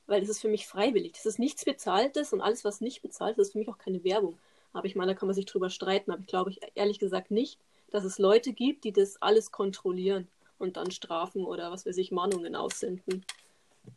weil 0.08 0.22
das 0.22 0.30
ist 0.30 0.42
für 0.42 0.50
mich 0.50 0.68
freiwillig. 0.68 1.14
Das 1.14 1.26
ist 1.28 1.40
nichts 1.40 1.64
Bezahltes 1.64 2.34
und 2.34 2.42
alles, 2.42 2.64
was 2.64 2.82
nicht 2.82 3.02
bezahlt 3.04 3.38
ist, 3.38 3.48
ist 3.48 3.52
für 3.54 3.60
mich 3.60 3.70
auch 3.70 3.78
keine 3.78 4.04
Werbung. 4.04 4.40
Aber 4.74 4.86
ich 4.86 4.96
meine, 4.96 5.14
da 5.14 5.20
kann 5.20 5.28
man 5.28 5.36
sich 5.36 5.46
drüber 5.46 5.70
streiten, 5.70 6.12
aber 6.12 6.22
ich 6.22 6.28
glaube 6.28 6.52
ich 6.52 6.60
ehrlich 6.76 7.00
gesagt 7.00 7.32
nicht, 7.32 7.60
dass 7.92 8.04
es 8.04 8.20
Leute 8.20 8.54
gibt, 8.54 8.84
die 8.84 8.92
das 8.92 9.22
alles 9.22 9.52
kontrollieren 9.52 10.28
und 10.58 10.78
dann 10.78 10.92
Strafen 10.92 11.46
oder 11.46 11.72
was 11.72 11.86
weiß 11.86 11.98
ich, 11.98 12.12
Mahnungen 12.12 12.56
aussenden. 12.56 13.26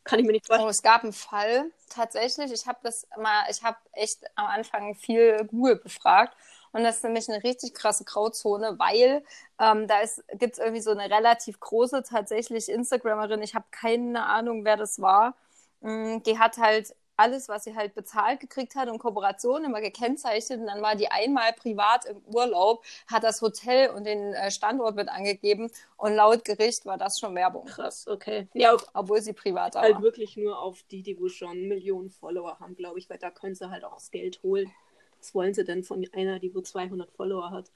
Kann 0.04 0.18
ich 0.20 0.26
mir 0.26 0.32
nicht 0.32 0.46
vorstellen. 0.46 0.66
Oh, 0.66 0.70
es 0.70 0.82
gab 0.82 1.02
einen 1.02 1.12
Fall 1.12 1.70
tatsächlich. 1.88 2.52
Ich 2.52 2.66
habe 2.66 2.78
das 2.82 3.06
mal, 3.18 3.44
ich 3.50 3.62
habe 3.62 3.76
echt 3.92 4.24
am 4.36 4.46
Anfang 4.46 4.94
viel 4.94 5.44
Google 5.46 5.76
befragt. 5.76 6.36
Und 6.72 6.84
das 6.84 6.96
ist 6.96 7.04
nämlich 7.04 7.28
eine 7.28 7.42
richtig 7.42 7.74
krasse 7.74 8.04
Grauzone, 8.04 8.78
weil 8.78 9.24
ähm, 9.58 9.88
da 9.88 9.96
gibt 10.34 10.54
es 10.54 10.58
irgendwie 10.58 10.80
so 10.80 10.92
eine 10.92 11.10
relativ 11.10 11.58
große 11.58 12.04
tatsächlich 12.04 12.68
Instagramerin. 12.68 13.42
Ich 13.42 13.54
habe 13.54 13.64
keine 13.72 14.24
Ahnung, 14.26 14.64
wer 14.64 14.76
das 14.76 15.00
war. 15.00 15.34
Mm, 15.80 16.18
die 16.22 16.38
hat 16.38 16.58
halt 16.58 16.94
alles, 17.20 17.48
was 17.48 17.64
sie 17.64 17.76
halt 17.76 17.94
bezahlt 17.94 18.40
gekriegt 18.40 18.74
hat 18.74 18.88
und 18.88 18.98
Kooperation 18.98 19.64
immer 19.64 19.80
gekennzeichnet. 19.80 20.60
Und 20.60 20.66
dann 20.66 20.80
war 20.80 20.96
die 20.96 21.08
einmal 21.08 21.52
privat 21.52 22.06
im 22.06 22.22
Urlaub, 22.34 22.82
hat 23.06 23.24
das 23.24 23.42
Hotel 23.42 23.90
und 23.90 24.04
den 24.04 24.32
äh, 24.32 24.50
Standort 24.50 24.96
mit 24.96 25.08
angegeben. 25.10 25.70
Und 25.98 26.14
laut 26.14 26.44
Gericht 26.44 26.86
war 26.86 26.96
das 26.96 27.20
schon 27.20 27.34
Werbung. 27.34 27.66
Krass, 27.66 28.08
okay. 28.08 28.48
Ja, 28.54 28.76
obwohl 28.94 29.20
sie 29.20 29.34
privat 29.34 29.76
halt 29.76 29.96
war. 29.96 30.02
wirklich 30.02 30.36
nur 30.38 30.58
auf 30.58 30.82
die, 30.90 31.02
die 31.02 31.20
wo 31.20 31.28
schon 31.28 31.68
Millionen 31.68 32.10
Follower 32.10 32.58
haben, 32.58 32.74
glaube 32.74 32.98
ich, 32.98 33.10
weil 33.10 33.18
da 33.18 33.30
können 33.30 33.54
sie 33.54 33.70
halt 33.70 33.84
auch 33.84 33.94
das 33.94 34.10
Geld 34.10 34.42
holen. 34.42 34.72
Was 35.18 35.34
wollen 35.34 35.52
sie 35.52 35.64
denn 35.64 35.84
von 35.84 36.06
einer, 36.14 36.38
die 36.38 36.54
wo 36.54 36.62
200 36.62 37.10
Follower 37.10 37.50
hat, 37.50 37.70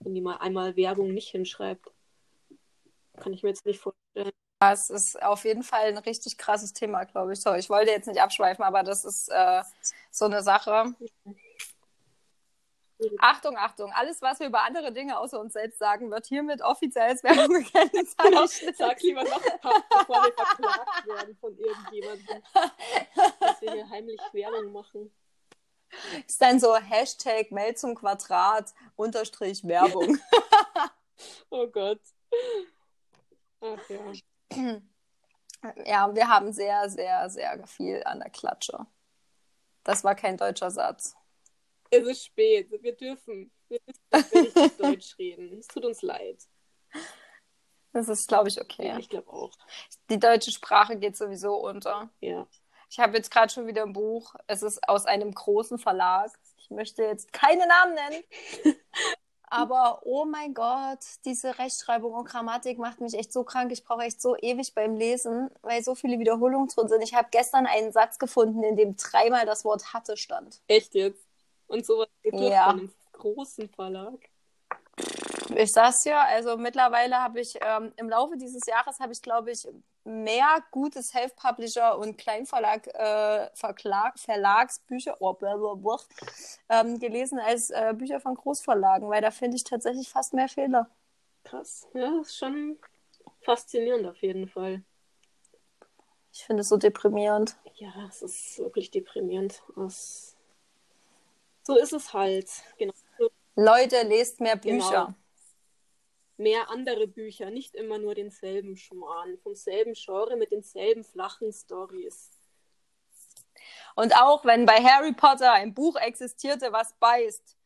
wenn 0.00 0.14
die 0.14 0.22
mal 0.22 0.36
einmal 0.36 0.76
Werbung 0.76 1.12
nicht 1.12 1.28
hinschreibt? 1.28 1.90
Kann 3.18 3.34
ich 3.34 3.42
mir 3.42 3.50
jetzt 3.50 3.66
nicht 3.66 3.78
vorstellen. 3.80 4.32
Es 4.58 4.88
ist 4.88 5.22
auf 5.22 5.44
jeden 5.44 5.62
Fall 5.62 5.88
ein 5.88 5.98
richtig 5.98 6.38
krasses 6.38 6.72
Thema, 6.72 7.04
glaube 7.04 7.34
ich. 7.34 7.40
Sorry, 7.40 7.58
ich 7.58 7.68
wollte 7.68 7.90
jetzt 7.90 8.06
nicht 8.06 8.20
abschweifen, 8.20 8.64
aber 8.64 8.82
das 8.82 9.04
ist 9.04 9.28
äh, 9.28 9.62
so 10.10 10.24
eine 10.24 10.42
Sache. 10.42 10.94
Achtung, 13.18 13.58
Achtung, 13.58 13.92
alles, 13.92 14.22
was 14.22 14.40
wir 14.40 14.46
über 14.46 14.62
andere 14.62 14.90
Dinge 14.90 15.18
außer 15.18 15.38
uns 15.38 15.52
selbst 15.52 15.78
sagen, 15.78 16.10
wird 16.10 16.26
hiermit 16.26 16.62
offiziell 16.62 17.10
als 17.10 17.22
Werbung 17.22 17.48
gekennzeichnet. 17.64 18.76
Sag 18.78 19.02
lieber 19.02 19.22
noch 19.22 19.44
ein 19.44 19.60
paar, 19.60 19.84
bevor 19.90 20.24
wir 20.24 20.32
verklagt 20.32 21.06
werden 21.06 21.36
von 21.38 21.58
irgendjemandem, 21.58 22.42
dass 23.40 23.60
wir 23.60 23.72
hier 23.72 23.90
heimlich 23.90 24.20
Werbung 24.32 24.72
machen. 24.72 25.12
Ist 26.26 26.40
dann 26.40 26.58
so 26.58 26.74
Hashtag 26.74 27.50
Mail 27.50 27.74
zum 27.74 27.94
Quadrat 27.94 28.72
unterstrich 28.96 29.62
Werbung. 29.66 30.18
oh 31.50 31.66
Gott. 31.66 32.00
Ach 33.60 33.90
ja. 33.90 34.12
Ja, 35.84 36.14
wir 36.14 36.28
haben 36.28 36.52
sehr, 36.52 36.88
sehr, 36.88 37.28
sehr 37.28 37.66
viel 37.66 38.02
an 38.04 38.20
der 38.20 38.30
Klatsche. 38.30 38.86
Das 39.82 40.04
war 40.04 40.14
kein 40.14 40.36
deutscher 40.36 40.70
Satz. 40.70 41.16
Es 41.90 42.04
ist 42.06 42.24
spät. 42.26 42.70
Wir 42.82 42.94
dürfen. 42.94 43.50
Wir 43.68 43.80
müssen 43.86 44.62
nicht 44.62 44.80
Deutsch 44.80 45.18
reden. 45.18 45.58
Es 45.58 45.66
tut 45.66 45.84
uns 45.84 46.02
leid. 46.02 46.42
Das 47.92 48.08
ist, 48.08 48.28
glaube 48.28 48.48
ich, 48.48 48.60
okay. 48.60 48.88
Ja, 48.88 48.98
ich 48.98 49.08
glaube 49.08 49.32
auch. 49.32 49.52
Die 50.10 50.18
deutsche 50.18 50.50
Sprache 50.50 50.96
geht 50.96 51.16
sowieso 51.16 51.56
unter. 51.56 52.10
Ja. 52.20 52.46
Ich 52.90 52.98
habe 52.98 53.16
jetzt 53.16 53.30
gerade 53.30 53.52
schon 53.52 53.66
wieder 53.66 53.82
ein 53.82 53.92
Buch. 53.92 54.34
Es 54.46 54.62
ist 54.62 54.88
aus 54.88 55.06
einem 55.06 55.32
großen 55.32 55.78
Verlag. 55.78 56.30
Ich 56.58 56.70
möchte 56.70 57.02
jetzt 57.02 57.32
keine 57.32 57.66
Namen 57.66 57.94
nennen. 57.94 58.24
Aber 59.48 60.00
oh 60.04 60.24
mein 60.24 60.54
Gott, 60.54 60.98
diese 61.24 61.58
Rechtschreibung 61.58 62.12
und 62.12 62.24
Grammatik 62.24 62.78
macht 62.78 63.00
mich 63.00 63.14
echt 63.14 63.32
so 63.32 63.44
krank. 63.44 63.70
Ich 63.70 63.84
brauche 63.84 64.02
echt 64.02 64.20
so 64.20 64.36
ewig 64.36 64.74
beim 64.74 64.96
Lesen, 64.96 65.50
weil 65.62 65.84
so 65.84 65.94
viele 65.94 66.18
Wiederholungen 66.18 66.68
drin 66.68 66.88
sind. 66.88 67.02
Ich 67.02 67.14
habe 67.14 67.28
gestern 67.30 67.66
einen 67.66 67.92
Satz 67.92 68.18
gefunden, 68.18 68.62
in 68.64 68.76
dem 68.76 68.96
dreimal 68.96 69.46
das 69.46 69.64
Wort 69.64 69.92
hatte 69.92 70.16
stand. 70.16 70.60
Echt 70.66 70.94
jetzt? 70.94 71.24
Und 71.68 71.86
sowas 71.86 72.08
geht 72.22 72.34
ja. 72.34 72.70
von 72.70 72.80
einem 72.80 72.92
großen 73.12 73.68
Verlag. 73.68 74.18
Ich 75.54 75.72
sag's 75.72 76.04
ja, 76.04 76.22
also 76.22 76.56
mittlerweile 76.56 77.16
habe 77.16 77.40
ich 77.40 77.58
ähm, 77.60 77.92
im 77.96 78.08
Laufe 78.08 78.36
dieses 78.36 78.66
Jahres 78.66 78.98
habe 78.98 79.12
ich, 79.12 79.22
glaube 79.22 79.50
ich, 79.50 79.66
mehr 80.04 80.62
gute 80.70 81.02
Self-Publisher 81.02 81.98
und 81.98 82.16
Kleinverlag 82.16 82.86
äh, 82.88 83.50
Verklag, 83.54 84.18
Verlagsbücher 84.18 85.16
oh, 85.20 85.32
blablabla, 85.32 85.98
ähm, 86.68 86.98
gelesen 86.98 87.38
als 87.38 87.70
äh, 87.70 87.94
Bücher 87.96 88.20
von 88.20 88.34
Großverlagen, 88.34 89.08
weil 89.08 89.20
da 89.20 89.30
finde 89.30 89.56
ich 89.56 89.64
tatsächlich 89.64 90.08
fast 90.08 90.32
mehr 90.32 90.48
Fehler. 90.48 90.88
Krass. 91.44 91.86
Ja, 91.94 92.20
ist 92.20 92.36
schon 92.36 92.78
faszinierend 93.42 94.06
auf 94.06 94.22
jeden 94.22 94.48
Fall. 94.48 94.82
Ich 96.32 96.44
finde 96.44 96.62
es 96.62 96.68
so 96.68 96.76
deprimierend. 96.76 97.56
Ja, 97.74 97.92
es 98.08 98.22
ist 98.22 98.58
wirklich 98.58 98.90
deprimierend. 98.90 99.62
Es... 99.86 100.36
So 101.62 101.76
ist 101.76 101.92
es 101.92 102.12
halt. 102.12 102.48
Genau. 102.78 102.92
Leute, 103.56 104.02
lest 104.02 104.40
mehr 104.40 104.56
Bücher. 104.56 105.06
Genau 105.06 105.14
mehr 106.38 106.70
andere 106.70 107.06
Bücher, 107.06 107.50
nicht 107.50 107.74
immer 107.74 107.98
nur 107.98 108.14
denselben 108.14 108.76
Schmarrn, 108.76 109.38
vom 109.38 109.54
selben 109.54 109.94
Genre 109.94 110.36
mit 110.36 110.52
denselben 110.52 111.04
flachen 111.04 111.52
Stories. 111.52 112.30
Und 113.94 114.14
auch 114.14 114.44
wenn 114.44 114.66
bei 114.66 114.82
Harry 114.82 115.12
Potter 115.12 115.52
ein 115.52 115.74
Buch 115.74 115.96
existierte, 115.96 116.72
was 116.72 116.92
beißt, 116.94 117.56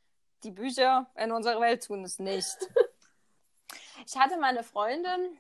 die 0.45 0.53
Bücher 0.53 1.11
in 1.17 1.33
unserer 1.33 1.61
Welt 1.61 1.85
tun 1.85 2.05
es 2.05 2.19
nicht. 2.19 2.57
ich 4.07 4.17
hatte 4.17 4.39
meine 4.39 4.63
Freundin, 4.63 5.39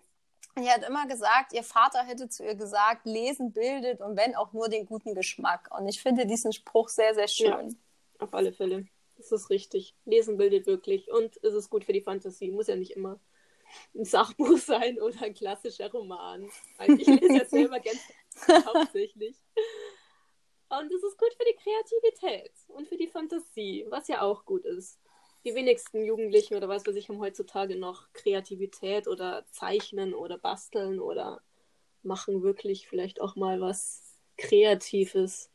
die 0.58 0.68
hat 0.68 0.82
immer 0.86 1.06
gesagt, 1.06 1.52
ihr 1.52 1.62
Vater 1.62 2.02
hätte 2.02 2.28
zu 2.28 2.44
ihr 2.44 2.56
gesagt, 2.56 3.06
Lesen 3.06 3.52
bildet 3.52 4.00
und 4.00 4.16
wenn 4.16 4.34
auch 4.34 4.52
nur 4.52 4.68
den 4.68 4.84
guten 4.84 5.14
Geschmack. 5.14 5.70
Und 5.78 5.88
ich 5.88 6.02
finde 6.02 6.26
diesen 6.26 6.52
Spruch 6.52 6.88
sehr, 6.88 7.14
sehr 7.14 7.28
schön. 7.28 7.70
Ja, 7.70 8.24
auf 8.24 8.34
alle 8.34 8.52
Fälle. 8.52 8.86
Das 9.20 9.32
ist 9.32 9.50
richtig. 9.50 9.94
Lesen 10.06 10.38
bildet 10.38 10.66
wirklich. 10.66 11.10
Und 11.10 11.36
es 11.42 11.54
ist 11.54 11.68
gut 11.68 11.84
für 11.84 11.92
die 11.92 12.00
Fantasie. 12.00 12.50
Muss 12.50 12.68
ja 12.68 12.76
nicht 12.76 12.92
immer 12.92 13.20
ein 13.94 14.04
Sachbuch 14.04 14.58
sein 14.58 15.00
oder 15.00 15.22
ein 15.22 15.34
klassischer 15.34 15.90
Roman. 15.90 16.50
Also 16.78 16.96
ich 16.96 17.06
lese 17.06 17.34
ja 17.34 17.44
selber 17.44 17.80
ganz 18.48 18.66
hauptsächlich. 18.66 19.36
Und 20.70 20.92
es 20.92 21.02
ist 21.02 21.18
gut 21.18 21.34
für 21.34 21.44
die 21.44 21.56
Kreativität 21.56 22.52
und 22.68 22.88
für 22.88 22.96
die 22.96 23.08
Fantasie, 23.08 23.86
was 23.88 24.08
ja 24.08 24.22
auch 24.22 24.44
gut 24.44 24.64
ist. 24.64 25.00
Die 25.44 25.54
wenigsten 25.54 26.04
Jugendlichen 26.04 26.54
oder 26.54 26.68
was 26.68 26.86
weiß 26.86 26.94
ich 26.94 27.08
haben 27.08 27.18
heutzutage 27.18 27.76
noch 27.76 28.12
Kreativität 28.12 29.08
oder 29.08 29.44
Zeichnen 29.50 30.14
oder 30.14 30.38
Basteln 30.38 31.00
oder 31.00 31.42
machen 32.02 32.42
wirklich 32.42 32.88
vielleicht 32.88 33.20
auch 33.20 33.36
mal 33.36 33.60
was 33.60 34.14
Kreatives. 34.36 35.49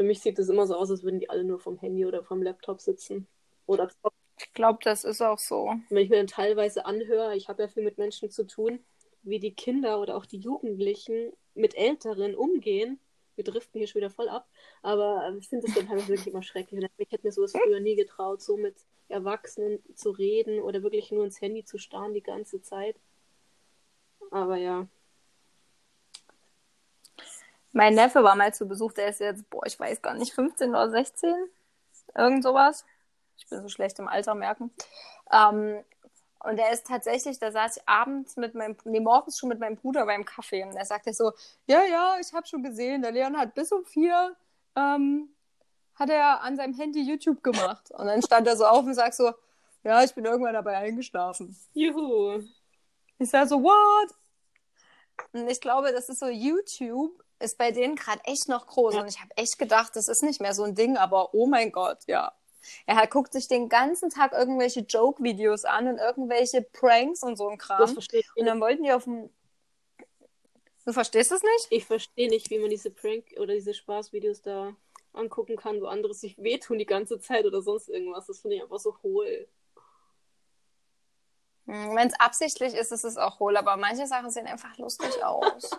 Für 0.00 0.06
mich 0.06 0.20
sieht 0.20 0.38
es 0.38 0.48
immer 0.48 0.66
so 0.66 0.76
aus, 0.76 0.90
als 0.90 1.02
würden 1.02 1.20
die 1.20 1.28
alle 1.28 1.44
nur 1.44 1.58
vom 1.58 1.76
Handy 1.76 2.06
oder 2.06 2.24
vom 2.24 2.42
Laptop 2.42 2.80
sitzen. 2.80 3.26
Oder 3.66 3.90
Ich 4.38 4.50
glaube, 4.54 4.78
das 4.82 5.04
ist 5.04 5.20
auch 5.20 5.38
so. 5.38 5.74
Wenn 5.90 6.02
ich 6.02 6.08
mir 6.08 6.16
dann 6.16 6.26
teilweise 6.26 6.86
anhöre, 6.86 7.36
ich 7.36 7.50
habe 7.50 7.64
ja 7.64 7.68
viel 7.68 7.82
mit 7.82 7.98
Menschen 7.98 8.30
zu 8.30 8.46
tun, 8.46 8.82
wie 9.24 9.38
die 9.40 9.52
Kinder 9.52 10.00
oder 10.00 10.16
auch 10.16 10.24
die 10.24 10.38
Jugendlichen 10.38 11.34
mit 11.54 11.76
Älteren 11.76 12.34
umgehen, 12.34 12.98
wir 13.34 13.44
driften 13.44 13.78
hier 13.78 13.88
schon 13.88 14.00
wieder 14.00 14.08
voll 14.08 14.30
ab. 14.30 14.48
Aber 14.80 15.36
ich 15.38 15.50
finde 15.50 15.66
das 15.66 15.76
dann 15.76 15.90
halt 15.90 16.08
wirklich 16.08 16.28
immer 16.28 16.42
schrecklich. 16.42 16.82
Ich 16.96 17.12
hätte 17.12 17.26
mir 17.26 17.32
sowas 17.32 17.52
früher 17.52 17.80
nie 17.80 17.94
getraut, 17.94 18.40
so 18.40 18.56
mit 18.56 18.76
Erwachsenen 19.10 19.80
zu 19.94 20.12
reden 20.12 20.60
oder 20.60 20.82
wirklich 20.82 21.12
nur 21.12 21.26
ins 21.26 21.42
Handy 21.42 21.62
zu 21.66 21.76
starren 21.76 22.14
die 22.14 22.22
ganze 22.22 22.62
Zeit. 22.62 22.96
Aber 24.30 24.56
ja. 24.56 24.88
Mein 27.72 27.94
Neffe 27.94 28.24
war 28.24 28.34
mal 28.34 28.52
zu 28.52 28.66
Besuch, 28.66 28.92
der 28.92 29.08
ist 29.08 29.20
jetzt, 29.20 29.48
boah, 29.50 29.64
ich 29.66 29.78
weiß 29.78 30.02
gar 30.02 30.14
nicht, 30.14 30.32
15 30.32 30.70
oder 30.70 30.90
16? 30.90 31.32
Irgend 32.16 32.42
sowas. 32.42 32.84
Ich 33.36 33.48
bin 33.48 33.62
so 33.62 33.68
schlecht 33.68 33.98
im 33.98 34.08
Alter 34.08 34.34
merken. 34.34 34.70
Ähm, 35.32 35.82
und 36.40 36.58
er 36.58 36.72
ist 36.72 36.86
tatsächlich, 36.86 37.38
da 37.38 37.52
saß 37.52 37.76
ich 37.76 37.88
abends 37.88 38.36
mit 38.36 38.54
meinem, 38.54 38.76
nee, 38.84 39.00
morgens 39.00 39.38
schon 39.38 39.50
mit 39.50 39.60
meinem 39.60 39.76
Bruder 39.76 40.06
beim 40.06 40.24
Kaffee 40.24 40.64
und 40.64 40.74
er 40.74 40.86
sagte 40.86 41.12
so, 41.12 41.32
ja, 41.66 41.84
ja, 41.84 42.16
ich 42.18 42.32
habe 42.32 42.46
schon 42.46 42.62
gesehen, 42.62 43.02
der 43.02 43.12
Leon 43.12 43.36
hat 43.36 43.54
bis 43.54 43.70
um 43.72 43.84
vier, 43.84 44.34
ähm, 44.74 45.28
hat 45.94 46.08
er 46.08 46.40
an 46.40 46.56
seinem 46.56 46.74
Handy 46.74 47.02
YouTube 47.02 47.42
gemacht. 47.42 47.90
Und 47.90 48.06
dann 48.06 48.22
stand 48.22 48.46
er 48.46 48.56
so 48.56 48.64
auf 48.64 48.84
und 48.84 48.94
sagt 48.94 49.14
so, 49.14 49.32
ja, 49.84 50.02
ich 50.02 50.14
bin 50.14 50.24
irgendwann 50.24 50.54
dabei 50.54 50.78
eingeschlafen. 50.78 51.56
Juhu. 51.74 52.42
Ich 53.18 53.28
sag 53.28 53.46
so, 53.48 53.62
what? 53.62 54.14
Und 55.32 55.48
ich 55.48 55.60
glaube, 55.60 55.92
das 55.92 56.08
ist 56.08 56.20
so, 56.20 56.26
YouTube 56.26 57.22
ist 57.40 57.58
bei 57.58 57.72
denen 57.72 57.96
gerade 57.96 58.20
echt 58.24 58.48
noch 58.48 58.66
groß. 58.66 58.94
Ja. 58.94 59.00
Und 59.00 59.08
ich 59.08 59.20
habe 59.20 59.30
echt 59.36 59.58
gedacht, 59.58 59.96
das 59.96 60.08
ist 60.08 60.22
nicht 60.22 60.40
mehr 60.40 60.54
so 60.54 60.62
ein 60.62 60.74
Ding, 60.74 60.96
aber 60.96 61.34
oh 61.34 61.46
mein 61.46 61.72
Gott, 61.72 61.98
ja. 62.06 62.32
Er 62.86 62.96
hat, 62.96 63.10
guckt 63.10 63.32
sich 63.32 63.48
den 63.48 63.68
ganzen 63.68 64.10
Tag 64.10 64.32
irgendwelche 64.32 64.80
Joke-Videos 64.80 65.64
an 65.64 65.88
und 65.88 65.98
irgendwelche 65.98 66.62
Pranks 66.62 67.22
und 67.22 67.36
so 67.36 67.48
ein 67.48 67.58
Kram. 67.58 67.80
Das 67.80 67.92
verstehe 67.92 68.20
ich. 68.20 68.28
Und 68.36 68.46
dann 68.46 68.60
wollten 68.60 68.82
die 68.82 68.92
auf 68.92 69.04
dem. 69.04 69.30
Du 70.84 70.92
verstehst 70.92 71.30
das 71.30 71.42
nicht? 71.42 71.66
Ich 71.70 71.86
verstehe 71.86 72.28
nicht, 72.28 72.50
wie 72.50 72.58
man 72.58 72.70
diese 72.70 72.90
Prank- 72.90 73.34
oder 73.38 73.54
diese 73.54 73.74
Spaßvideos 73.74 74.42
da 74.42 74.74
angucken 75.12 75.56
kann, 75.56 75.80
wo 75.80 75.86
andere 75.86 76.14
sich 76.14 76.38
wehtun 76.38 76.78
die 76.78 76.86
ganze 76.86 77.20
Zeit 77.20 77.44
oder 77.44 77.62
sonst 77.62 77.88
irgendwas. 77.88 78.26
Das 78.26 78.40
finde 78.40 78.56
ich 78.56 78.62
einfach 78.62 78.78
so 78.78 78.96
hohl. 79.02 79.48
Hm, 81.66 81.96
Wenn 81.96 82.08
es 82.08 82.18
absichtlich 82.18 82.74
ist, 82.74 82.92
ist 82.92 83.04
es 83.04 83.16
auch 83.16 83.40
hohl, 83.40 83.56
aber 83.56 83.76
manche 83.76 84.06
Sachen 84.06 84.30
sehen 84.30 84.46
einfach 84.46 84.76
lustig 84.78 85.24
aus. 85.24 85.70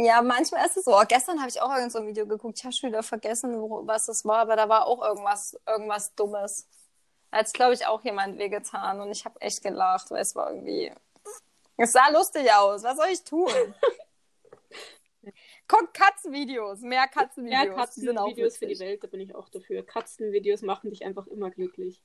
Ja, 0.00 0.22
manchmal 0.22 0.64
ist 0.64 0.76
es 0.76 0.84
so. 0.84 0.96
Gestern 1.08 1.40
habe 1.40 1.48
ich 1.48 1.60
auch 1.60 1.74
irgend 1.74 1.90
so 1.90 1.98
ein 1.98 2.06
Video 2.06 2.24
geguckt. 2.24 2.56
Ich 2.56 2.64
habe 2.64 2.72
schon 2.72 2.90
wieder 2.90 3.02
vergessen, 3.02 3.60
wo, 3.60 3.84
was 3.84 4.06
das 4.06 4.24
war, 4.24 4.38
aber 4.38 4.54
da 4.54 4.68
war 4.68 4.86
auch 4.86 5.02
irgendwas, 5.04 5.58
irgendwas 5.66 6.14
Dummes. 6.14 6.68
Da 7.32 7.38
hat, 7.38 7.52
glaube 7.52 7.74
ich, 7.74 7.84
auch 7.84 8.04
jemand 8.04 8.38
wehgetan 8.38 9.00
und 9.00 9.10
ich 9.10 9.24
habe 9.24 9.40
echt 9.40 9.60
gelacht, 9.60 10.12
weil 10.12 10.22
es 10.22 10.36
war 10.36 10.50
irgendwie. 10.50 10.92
Es 11.76 11.92
sah 11.92 12.08
lustig 12.10 12.48
aus. 12.52 12.84
Was 12.84 12.96
soll 12.96 13.08
ich 13.08 13.24
tun? 13.24 13.50
Guck 15.66 15.92
Katzenvideos, 15.92 16.80
mehr 16.80 17.08
Katzenvideos. 17.08 17.66
Mehr 17.66 17.74
Katzenvideos 17.74 18.56
für 18.56 18.66
die 18.66 18.78
Welt, 18.78 19.02
da 19.02 19.08
bin 19.08 19.20
ich 19.20 19.34
auch 19.34 19.48
dafür. 19.48 19.84
Katzenvideos 19.84 20.62
machen 20.62 20.90
dich 20.90 21.04
einfach 21.04 21.26
immer 21.26 21.50
glücklich. 21.50 22.00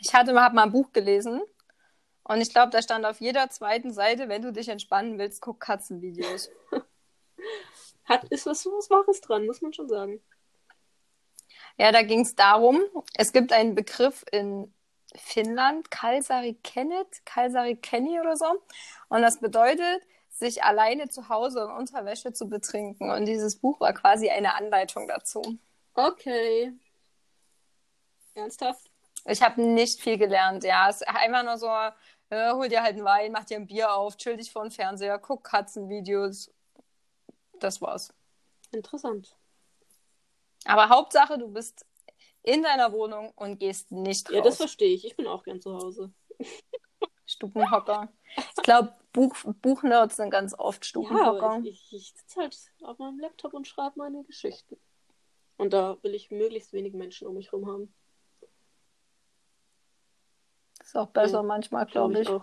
Ich 0.00 0.12
hatte 0.12 0.32
mal, 0.32 0.52
mal 0.52 0.64
ein 0.64 0.72
Buch 0.72 0.92
gelesen 0.92 1.40
und 2.24 2.40
ich 2.40 2.50
glaube, 2.50 2.70
da 2.70 2.82
stand 2.82 3.04
auf 3.04 3.20
jeder 3.20 3.50
zweiten 3.50 3.92
Seite, 3.92 4.28
wenn 4.28 4.42
du 4.42 4.52
dich 4.52 4.68
entspannen 4.68 5.18
willst, 5.18 5.40
guck 5.42 5.60
Katzenvideos. 5.60 6.50
Hat, 8.04 8.24
ist 8.24 8.46
was, 8.46 8.66
was 8.66 8.90
Wahres 8.90 9.20
dran, 9.20 9.46
muss 9.46 9.62
man 9.62 9.72
schon 9.72 9.88
sagen. 9.88 10.20
Ja, 11.78 11.90
da 11.92 12.02
ging 12.02 12.20
es 12.20 12.34
darum, 12.34 12.82
es 13.14 13.32
gibt 13.32 13.52
einen 13.52 13.74
Begriff 13.74 14.24
in 14.30 14.72
Finnland, 15.16 15.90
Kalsari 15.90 16.54
Kennet, 16.62 17.24
Kalsari 17.24 17.76
Kenny 17.76 18.20
oder 18.20 18.36
so. 18.36 18.46
Und 19.08 19.22
das 19.22 19.40
bedeutet, 19.40 20.02
sich 20.30 20.64
alleine 20.64 21.08
zu 21.08 21.28
Hause 21.28 21.60
in 21.60 21.70
Unterwäsche 21.70 22.32
zu 22.32 22.48
betrinken. 22.48 23.10
Und 23.10 23.26
dieses 23.26 23.56
Buch 23.56 23.80
war 23.80 23.92
quasi 23.92 24.28
eine 24.30 24.54
Anleitung 24.54 25.06
dazu. 25.06 25.42
Okay. 25.94 26.72
Ernsthaft? 28.34 28.90
Ich 29.26 29.42
habe 29.42 29.62
nicht 29.62 30.00
viel 30.00 30.18
gelernt, 30.18 30.64
ja. 30.64 30.88
Es 30.88 30.96
ist 30.96 31.08
einfach 31.08 31.42
nur 31.42 31.56
so, 31.56 31.68
äh, 32.30 32.52
hol 32.52 32.68
dir 32.68 32.82
halt 32.82 32.96
einen 32.96 33.04
Wein, 33.04 33.32
mach 33.32 33.44
dir 33.44 33.56
ein 33.56 33.66
Bier 33.66 33.94
auf, 33.94 34.16
chill 34.16 34.36
dich 34.36 34.52
vor 34.52 34.62
den 34.62 34.70
Fernseher, 34.70 35.18
guck 35.18 35.44
Katzenvideos. 35.44 36.52
Das 37.60 37.80
war's. 37.80 38.12
Interessant. 38.72 39.36
Aber 40.64 40.88
Hauptsache, 40.88 41.38
du 41.38 41.48
bist 41.48 41.86
in 42.42 42.62
deiner 42.62 42.92
Wohnung 42.92 43.32
und 43.36 43.58
gehst 43.58 43.90
nicht 43.92 44.28
raus. 44.28 44.36
Ja, 44.36 44.42
das 44.42 44.56
verstehe 44.56 44.94
ich. 44.94 45.04
Ich 45.04 45.16
bin 45.16 45.26
auch 45.26 45.42
gern 45.42 45.60
zu 45.60 45.74
Hause. 45.74 46.12
Stubenhocker. 47.26 48.12
Ich 48.36 48.62
glaube, 48.62 48.94
Buch, 49.12 49.34
Buchnerds 49.62 50.16
sind 50.16 50.30
ganz 50.30 50.54
oft 50.58 50.84
Stubenhocker. 50.84 51.56
Ja, 51.56 51.60
ich, 51.64 51.92
ich, 51.92 51.94
ich 51.94 52.14
sitze 52.14 52.40
halt 52.40 52.56
auf 52.82 52.98
meinem 52.98 53.18
Laptop 53.18 53.54
und 53.54 53.66
schreibe 53.66 53.94
meine 53.96 54.24
Geschichten. 54.24 54.76
Und 55.56 55.72
da 55.72 55.96
will 56.02 56.14
ich 56.14 56.30
möglichst 56.30 56.72
wenig 56.72 56.92
Menschen 56.92 57.28
um 57.28 57.34
mich 57.34 57.52
herum 57.52 57.66
haben. 57.66 57.94
Ist 60.80 60.96
auch 60.96 61.08
besser 61.08 61.38
ja, 61.38 61.42
manchmal, 61.42 61.86
glaube 61.86 62.20
ich. 62.20 62.28
Ich. 62.28 62.42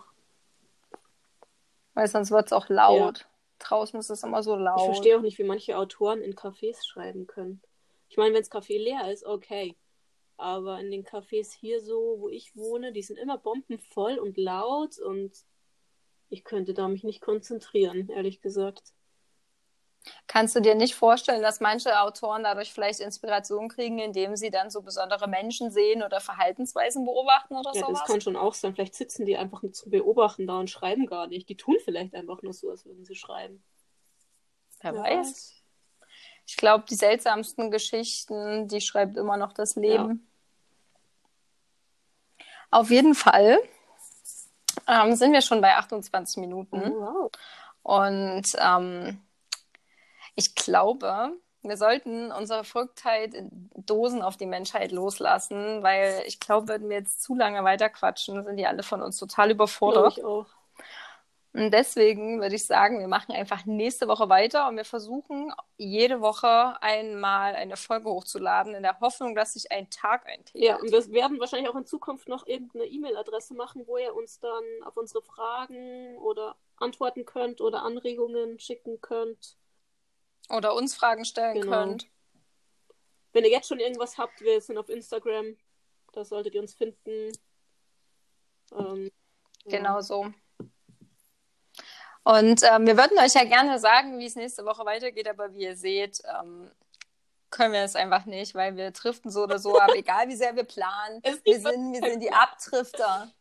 Weil 1.94 2.08
sonst 2.08 2.32
wird 2.32 2.48
es 2.48 2.54
auch 2.54 2.70
laut. 2.70 3.20
Ja. 3.20 3.26
Draußen 3.60 4.00
ist 4.00 4.10
es 4.10 4.24
immer 4.24 4.42
so 4.42 4.56
laut. 4.56 4.80
Ich 4.80 4.86
verstehe 4.86 5.18
auch 5.18 5.22
nicht, 5.22 5.38
wie 5.38 5.44
manche 5.44 5.78
Autoren 5.78 6.22
in 6.22 6.36
Cafés 6.36 6.86
schreiben 6.86 7.28
können. 7.28 7.62
Ich 8.10 8.18
meine, 8.18 8.34
wenn 8.34 8.42
das 8.42 8.52
Café 8.52 8.78
leer 8.78 9.12
ist, 9.12 9.26
okay. 9.26 9.76
Aber 10.38 10.80
in 10.80 10.90
den 10.90 11.06
Cafés 11.06 11.54
hier 11.54 11.82
so, 11.82 12.16
wo 12.20 12.30
ich 12.30 12.56
wohne, 12.56 12.92
die 12.92 13.04
sind 13.04 13.18
immer 13.18 13.38
bombenvoll 13.38 14.18
und 14.18 14.38
laut 14.38 14.98
und 14.98 15.32
ich 16.30 16.44
könnte 16.44 16.74
da 16.74 16.88
mich 16.88 17.04
nicht 17.04 17.22
konzentrieren, 17.22 18.10
ehrlich 18.10 18.42
gesagt. 18.42 18.94
Kannst 20.28 20.56
du 20.56 20.62
dir 20.62 20.76
nicht 20.76 20.96
vorstellen, 20.96 21.42
dass 21.42 21.60
manche 21.60 22.02
Autoren 22.02 22.44
dadurch 22.44 22.74
vielleicht 22.74 23.00
Inspiration 23.00 23.70
kriegen, 23.70 24.00
indem 24.00 24.36
sie 24.36 24.50
dann 24.50 24.70
so 24.70 24.82
besondere 24.82 25.28
Menschen 25.28 25.72
sehen 25.72 26.02
oder 26.02 26.20
Verhaltensweisen 26.20 27.06
beobachten 27.06 27.56
oder 27.56 27.72
ja, 27.74 27.82
sowas? 27.82 28.00
Das 28.00 28.08
kann 28.08 28.22
schon 28.22 28.36
auch 28.36 28.54
sein. 28.54 28.74
Vielleicht 28.74 28.96
sitzen 28.96 29.26
die 29.26 29.38
einfach 29.38 29.62
nur 29.62 29.74
zu 29.74 29.90
beobachten 29.90 30.48
da 30.48 30.60
und 30.60 30.70
schreiben 30.70 31.06
gar 31.06 31.28
nicht. 31.28 31.50
Die 31.50 31.58
tun 31.58 31.78
vielleicht 31.84 32.16
einfach 32.16 32.42
nur 32.42 32.54
so, 32.54 32.70
als 32.70 32.86
würden 32.86 33.06
sie 33.06 33.16
schreiben. 33.16 33.64
Wer 34.82 34.94
ja. 34.94 35.04
weiß. 35.04 35.54
Ich 36.48 36.58
glaube, 36.58 36.86
die 36.90 36.96
seltsamsten 36.96 37.70
Geschichten, 37.70 38.68
die 38.68 38.82
schreibt 38.82 39.18
immer 39.18 39.38
noch 39.38 39.54
das 39.54 39.76
Leben. 39.76 40.28
Ja. 42.40 42.46
Auf 42.72 42.90
jeden 42.90 43.16
Fall 43.16 43.60
ähm, 44.88 45.16
sind 45.16 45.34
wir 45.34 45.42
schon 45.42 45.62
bei 45.62 45.76
28 45.76 46.38
Minuten. 46.38 46.82
Oh, 46.82 47.02
wow. 47.02 47.32
Und 47.84 48.44
ähm, 48.58 49.22
ich 50.36 50.56
glaube, 50.56 51.34
wir 51.64 51.78
sollten 51.78 52.32
unsere 52.32 52.64
Verrücktheit 52.64 53.34
in 53.34 53.70
Dosen 53.76 54.22
auf 54.22 54.38
die 54.38 54.48
Menschheit 54.48 54.92
loslassen, 54.92 55.84
weil 55.84 56.24
ich 56.26 56.40
glaube, 56.40 56.70
würden 56.70 56.90
wir 56.90 56.98
jetzt 56.98 57.22
zu 57.22 57.36
lange 57.36 57.64
weiterquatschen, 57.64 58.44
sind 58.44 58.58
die 58.58 58.66
alle 58.66 58.84
von 58.84 59.02
uns 59.02 59.18
total 59.18 59.52
überfordert. 59.52 60.18
Ich 60.18 60.24
auch. 60.24 60.48
Und 61.54 61.72
deswegen 61.72 62.40
würde 62.40 62.56
ich 62.56 62.66
sagen, 62.66 63.00
wir 63.00 63.10
machen 63.10 63.34
einfach 63.34 63.66
nächste 63.66 64.08
Woche 64.08 64.30
weiter 64.30 64.70
und 64.70 64.78
wir 64.78 64.86
versuchen 64.86 65.52
jede 65.78 66.22
Woche 66.22 66.82
einmal 66.82 67.56
eine 67.56 67.76
Folge 67.76 68.10
hochzuladen, 68.10 68.74
in 68.74 68.84
der 68.84 69.00
Hoffnung, 69.02 69.36
dass 69.36 69.54
sich 69.54 69.70
ein 69.70 69.90
Tag 69.90 70.26
eintägt. 70.28 70.64
Ja, 70.64 70.78
und 70.78 70.90
wir 70.90 71.12
werden 71.12 71.42
wahrscheinlich 71.42 71.70
auch 71.70 71.76
in 71.76 71.86
Zukunft 71.86 72.30
noch 72.30 72.48
irgendeine 72.48 72.86
E-Mail-Adresse 72.86 73.54
machen, 73.54 73.86
wo 73.86 73.98
ihr 73.98 74.16
uns 74.16 74.40
dann 74.40 74.64
auf 74.86 74.96
unsere 74.96 75.22
Fragen 75.22 76.18
oder 76.20 76.56
antworten 76.78 77.26
könnt 77.26 77.60
oder 77.60 77.84
Anregungen 77.84 78.58
schicken 78.58 79.02
könnt. 79.02 79.58
Oder 80.50 80.74
uns 80.74 80.96
Fragen 80.96 81.26
stellen 81.26 81.62
genau. 81.62 81.84
könnt. 81.84 82.08
Wenn 83.34 83.46
ihr 83.46 83.52
jetzt 83.52 83.68
schon 83.68 83.80
irgendwas 83.80 84.18
habt, 84.18 84.42
wir 84.42 84.60
sind 84.62 84.78
auf 84.78 84.90
Instagram. 84.90 85.56
Da 86.12 86.26
solltet 86.26 86.54
ihr 86.54 86.62
uns 86.62 86.74
finden. 86.74 87.32
Ähm, 88.74 89.12
genau 89.66 89.96
ja. 89.96 90.02
so. 90.02 90.34
Und 92.24 92.62
ähm, 92.64 92.86
wir 92.86 92.98
würden 92.98 93.18
euch 93.18 93.34
ja 93.34 93.44
gerne 93.46 93.80
sagen, 93.80 94.20
wie 94.20 94.26
es 94.26 94.36
nächste 94.36 94.66
Woche 94.66 94.86
weitergeht, 94.86 95.28
aber 95.28 95.54
wie 95.54 95.64
ihr 95.64 95.76
seht, 95.76 96.22
ähm, 96.40 96.70
können 97.50 97.74
wir 97.74 97.84
es 97.84 97.96
einfach 97.96 98.26
nicht, 98.26 98.54
weil 98.54 98.78
wir 98.78 98.92
driften 98.92 99.32
so 99.32 99.44
oder 99.44 99.60
so 99.60 99.80
ab, 99.80 99.92
egal 99.96 100.28
wie 100.28 100.36
sehr 100.36 100.56
wir 100.56 100.64
planen. 100.64 101.22
Wir 101.24 101.60
sind, 101.60 101.94
wir 101.94 102.10
sind 102.10 102.22
die 102.22 102.32
Abdrifter. 102.32 103.32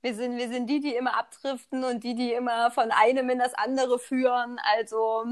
Wir 0.00 0.14
sind, 0.14 0.36
wir 0.36 0.48
sind 0.48 0.68
die, 0.68 0.80
die 0.80 0.94
immer 0.94 1.18
abdriften 1.18 1.84
und 1.84 2.04
die, 2.04 2.14
die 2.14 2.32
immer 2.32 2.70
von 2.70 2.90
einem 2.90 3.30
in 3.30 3.38
das 3.38 3.54
andere 3.54 3.98
führen. 3.98 4.60
Also 4.62 5.24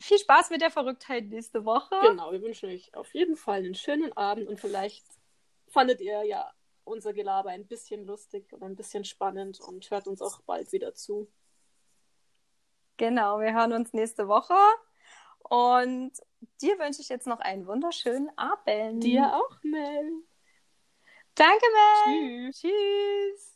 viel 0.00 0.18
Spaß 0.18 0.50
mit 0.50 0.60
der 0.60 0.70
Verrücktheit 0.70 1.26
nächste 1.26 1.64
Woche. 1.64 1.94
Genau, 2.02 2.32
wir 2.32 2.42
wünschen 2.42 2.68
euch 2.68 2.94
auf 2.94 3.12
jeden 3.14 3.36
Fall 3.36 3.58
einen 3.58 3.74
schönen 3.74 4.16
Abend 4.16 4.48
und 4.48 4.60
vielleicht 4.60 5.04
fandet 5.68 6.00
ihr 6.00 6.24
ja 6.24 6.52
unser 6.84 7.12
Gelaber 7.12 7.50
ein 7.50 7.66
bisschen 7.66 8.04
lustig 8.04 8.52
und 8.52 8.62
ein 8.62 8.76
bisschen 8.76 9.04
spannend 9.04 9.60
und 9.60 9.90
hört 9.90 10.06
uns 10.06 10.20
auch 10.20 10.40
bald 10.42 10.72
wieder 10.72 10.94
zu. 10.94 11.28
Genau, 12.96 13.40
wir 13.40 13.54
hören 13.54 13.72
uns 13.72 13.92
nächste 13.92 14.28
Woche. 14.28 14.54
Und 15.38 16.12
dir 16.60 16.78
wünsche 16.78 17.00
ich 17.00 17.08
jetzt 17.08 17.26
noch 17.26 17.40
einen 17.40 17.66
wunderschönen 17.66 18.30
Abend. 18.36 19.02
Dir 19.02 19.34
auch, 19.34 19.58
Mel. 19.62 20.12
Danke, 21.34 21.66
Mel. 21.72 22.52
Tschüss. 22.52 22.60
Tschüss. 22.60 23.51